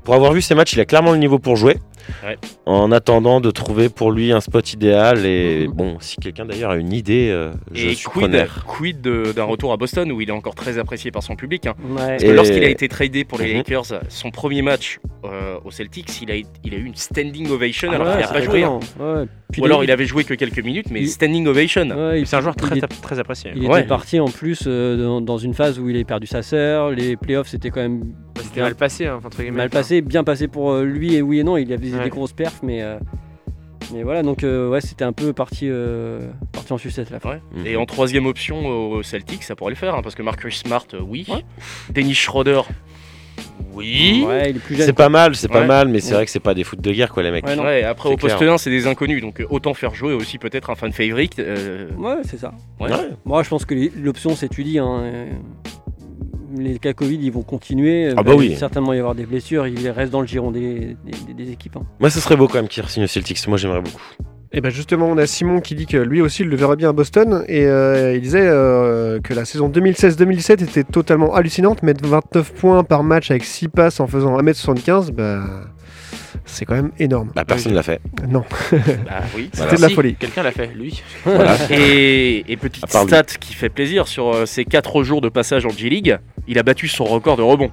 [0.04, 1.78] pour avoir vu ces matchs, il a clairement le niveau pour jouer.
[2.24, 2.36] Ouais.
[2.66, 5.24] en attendant de trouver pour lui un spot idéal.
[5.26, 8.64] Et bon, si quelqu'un d'ailleurs a une idée, euh, je Et suis quid, preneur.
[8.66, 11.66] quid d'un retour à Boston où il est encore très apprécié par son public.
[11.66, 11.74] hein.
[11.90, 11.96] Ouais.
[11.96, 13.56] Parce Et- que lorsqu'il a été tradé pour les Mhm.
[13.58, 17.88] Lakers, son premier match euh, aux Celtics, il a, il a eu une standing ovation
[17.90, 18.62] Ah alors ouais, qu'il n'a pas joué.
[18.64, 18.78] hein.
[19.58, 21.88] Ou alors il- avait joué que quelques minutes, mais il- standing ovation.
[22.24, 23.52] C'est un joueur très, il est- très apprécié.
[23.56, 23.80] Il Ouais.
[23.80, 26.90] était parti en plus euh, dans, dans une phase où il a perdu sa sœur.
[26.90, 28.02] Les playoffs c'était quand même
[28.40, 29.56] C'était mal passé, hein, entre guillemets.
[29.56, 31.56] mal passé, bien passé pour euh, lui et oui et non.
[31.56, 32.04] Il avait Ouais.
[32.04, 32.98] des grosses perfs, mais euh,
[33.92, 37.30] mais voilà donc euh, ouais c'était un peu parti euh, parti en sucette la fin.
[37.30, 37.40] Ouais.
[37.54, 37.66] Mhm.
[37.66, 40.86] Et en troisième option aux Celtics, ça pourrait le faire, hein, parce que Marcus Smart,
[40.94, 41.26] euh, oui.
[41.28, 41.44] Ouais.
[41.90, 42.62] Dennis Schroeder,
[43.72, 44.24] oui.
[44.26, 44.86] Ouais, il est plus jeune.
[44.86, 46.90] C'est pas mal, c'est pas mal, mais c'est vrai que c'est pas des foot de
[46.92, 47.46] guerre, quoi, les mecs.
[47.46, 47.62] Ouais, non.
[47.62, 48.52] Ouais, après C'est au poste clair.
[48.52, 51.38] 1, c'est des inconnus, donc autant faire jouer aussi peut-être un fan favorite.
[51.38, 52.52] euh, Ouais, c'est ça.
[52.80, 52.90] ouais.
[52.90, 53.10] Ouais.
[53.24, 54.78] Moi je pense que l'option c'est tu dis.
[54.78, 55.30] Hein, euh,
[56.56, 58.10] les cas Covid ils vont continuer.
[58.16, 58.56] Ah bah Il va oui.
[58.56, 59.66] certainement y avoir des blessures.
[59.66, 60.96] Il reste dans le giron des,
[61.36, 61.76] des- équipes.
[61.76, 61.82] hein.
[62.00, 63.46] Moi, ce serait beau quand même qu'il signe au Celtics.
[63.48, 64.00] Moi, j'aimerais beaucoup.
[64.52, 66.88] Et ben justement, on a Simon qui dit que lui aussi il le verrait bien
[66.88, 71.82] à Boston et euh, il disait euh, que la saison 2016-2017 était totalement hallucinante.
[71.82, 75.42] Mettre 29 points par match avec 6 passes en faisant 1m75, bah,
[76.48, 77.30] c'est quand même énorme.
[77.34, 78.00] Bah, personne l'a fait.
[78.28, 78.42] Non,
[78.72, 78.78] Bah
[79.36, 79.50] oui.
[79.52, 80.14] c'était de la Si, folie.
[80.16, 81.02] Quelqu'un l'a fait, lui.
[81.70, 83.06] Et, et petite lui.
[83.06, 86.62] stat qui fait plaisir sur euh, ses 4 jours de passage en G-League, il a
[86.62, 87.70] battu son record de rebond.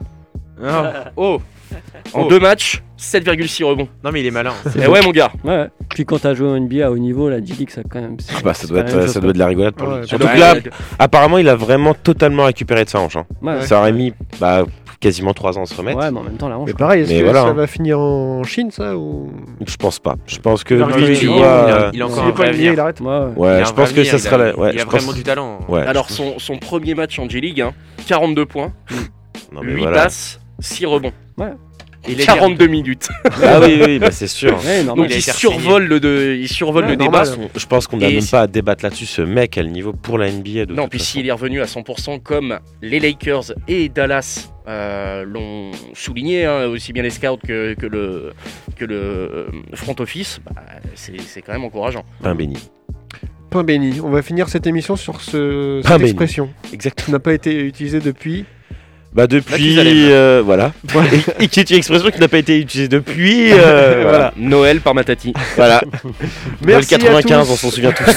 [1.17, 1.41] Oh
[2.13, 2.27] En Oh.
[2.29, 3.89] deux matchs, 7,6 rebonds.
[4.03, 4.53] Non, mais il est malin.
[4.81, 5.31] Et ouais, mon gars.
[5.43, 5.67] Ouais.
[5.89, 8.15] Puis quand t'as joué en NBA à haut niveau, la G-League ça quand même.
[8.33, 10.01] Ah bah, ça doit, être, ça doit être de la rigolade pour Ouais, lui.
[10.01, 10.61] bah, Surtout que là, euh,
[10.99, 13.15] apparemment, il a vraiment totalement récupéré de sa hanche.
[13.17, 13.25] hein.
[13.41, 13.61] Ouais, ouais.
[13.63, 14.63] Ça aurait mis bah,
[14.99, 15.97] quasiment 3 ans à se remettre.
[15.99, 16.67] Ouais, mais en même temps la hanche.
[16.67, 17.53] Mais pareil, est-ce que voilà, ça hein.
[17.53, 19.31] va finir en Chine ça ou?
[19.65, 20.15] Je pense pas.
[20.27, 21.37] Je pense que Il lui, tu il- vois.
[21.37, 23.31] il a- euh, il a encore S'il un est pas il arrête Ouais, ouais.
[23.35, 24.57] Il Ouais, je pense que ça il sera la.
[24.57, 25.59] Ouais, il je a pense- vraiment du talent.
[25.67, 27.73] Ouais, Alors, son, son premier match en G-League, hein,
[28.07, 28.73] 42 points,
[29.51, 30.03] non, mais 8 voilà.
[30.03, 31.11] passes, 6 rebonds.
[31.39, 31.43] Et
[32.13, 33.07] les 42 minutes.
[33.43, 34.57] Ah oui, oui, bah, c'est sûr.
[34.65, 35.05] Ouais, normal.
[35.07, 37.27] Donc il été survole le, de, il survole Ouais, le normal.
[37.29, 37.47] débat.
[37.55, 39.05] Je pense qu'on n'a même pas à débattre là-dessus.
[39.05, 40.65] Ce mec a le niveau pour la NBA.
[40.67, 45.71] De Non, puis s'il est revenu à 100% comme les Lakers et Dallas euh, l'ont
[45.93, 48.33] souligné, hein, aussi bien les scouts que, que le,
[48.75, 50.61] que le euh, front office, bah,
[50.95, 52.03] c'est c'est quand même encourageant.
[52.21, 52.57] Pain béni.
[53.51, 54.01] Point béni.
[54.03, 56.09] On va finir cette émission sur ce, cette béni.
[56.09, 57.05] expression Exactement.
[57.05, 58.45] qui n'a pas été utilisée depuis.
[59.15, 60.73] Bah depuis, euh, voilà.
[61.39, 63.53] et, et qui est une expression qui n'a pas été utilisée depuis.
[63.53, 64.33] euh, voilà.
[64.35, 65.31] Noël par Matati.
[65.55, 65.81] Voilà.
[66.61, 67.53] Merci à 95, tous.
[67.53, 68.13] on s'en souvient tous.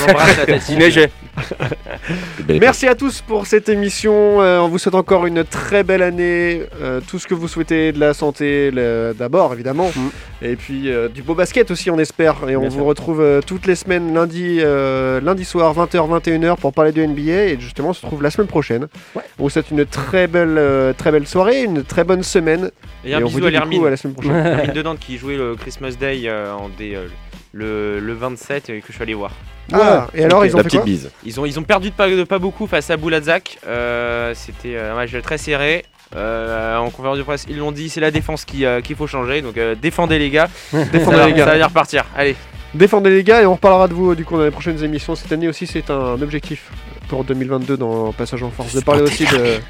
[2.48, 4.42] Merci à tous pour cette émission.
[4.42, 6.62] Euh, on vous souhaite encore une très belle année.
[6.82, 8.72] Euh, tout ce que vous souhaitez, de la santé
[9.16, 9.92] d'abord, évidemment.
[10.40, 12.36] Et puis euh, du beau basket aussi, on espère.
[12.48, 12.84] Et on Bien vous sûr.
[12.84, 17.46] retrouve euh, toutes les semaines, lundi, euh, lundi soir, 20h, 21h, pour parler de NBA.
[17.46, 18.86] Et justement, on se retrouve la semaine prochaine.
[19.16, 22.70] On vous souhaite une très belle, euh, très belle soirée, une très bonne semaine.
[23.04, 23.86] Et un on vous bisou dit à du coup l'Hermine.
[23.86, 24.36] à la semaine prochaine.
[24.36, 27.08] Hermine de Nantes qui jouait le Christmas Day euh, en euh,
[27.52, 29.32] le, le 27 et que je suis allé voir.
[29.72, 31.10] Ah, et alors, ils ont La fait petite quoi bise.
[31.26, 33.58] Ils ont, ils ont perdu de pas, de pas beaucoup face à Boulazak.
[33.66, 35.84] Euh, C'était un match très serré.
[36.16, 39.06] Euh, en conférence de presse, ils l'ont dit, c'est la défense qui, euh, qu'il faut
[39.06, 39.42] changer.
[39.42, 40.48] Donc euh, défendez les gars.
[40.72, 41.44] Défendez ça, les va- gars.
[41.44, 42.04] ça va bien repartir.
[42.16, 42.36] Allez.
[42.74, 45.14] Défendez les gars et on reparlera de vous du coup dans les prochaines émissions.
[45.14, 46.70] Cette année aussi, c'est un objectif
[47.08, 49.60] pour 2022 dans Passage en Force de parler aussi de,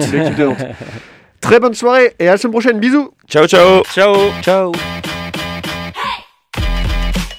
[0.06, 0.58] de l'équipe de Nantes.
[1.40, 2.78] Très bonne soirée et à la semaine prochaine.
[2.80, 3.12] Bisous.
[3.28, 3.82] Ciao, ciao.
[3.94, 4.14] Ciao.
[4.42, 4.72] Ciao.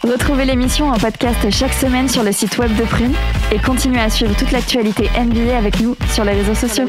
[0.04, 3.14] Retrouvez l'émission en podcast chaque semaine sur le site web de Prune
[3.52, 6.88] et continuez à suivre toute l'actualité NBA avec nous sur les réseaux sociaux.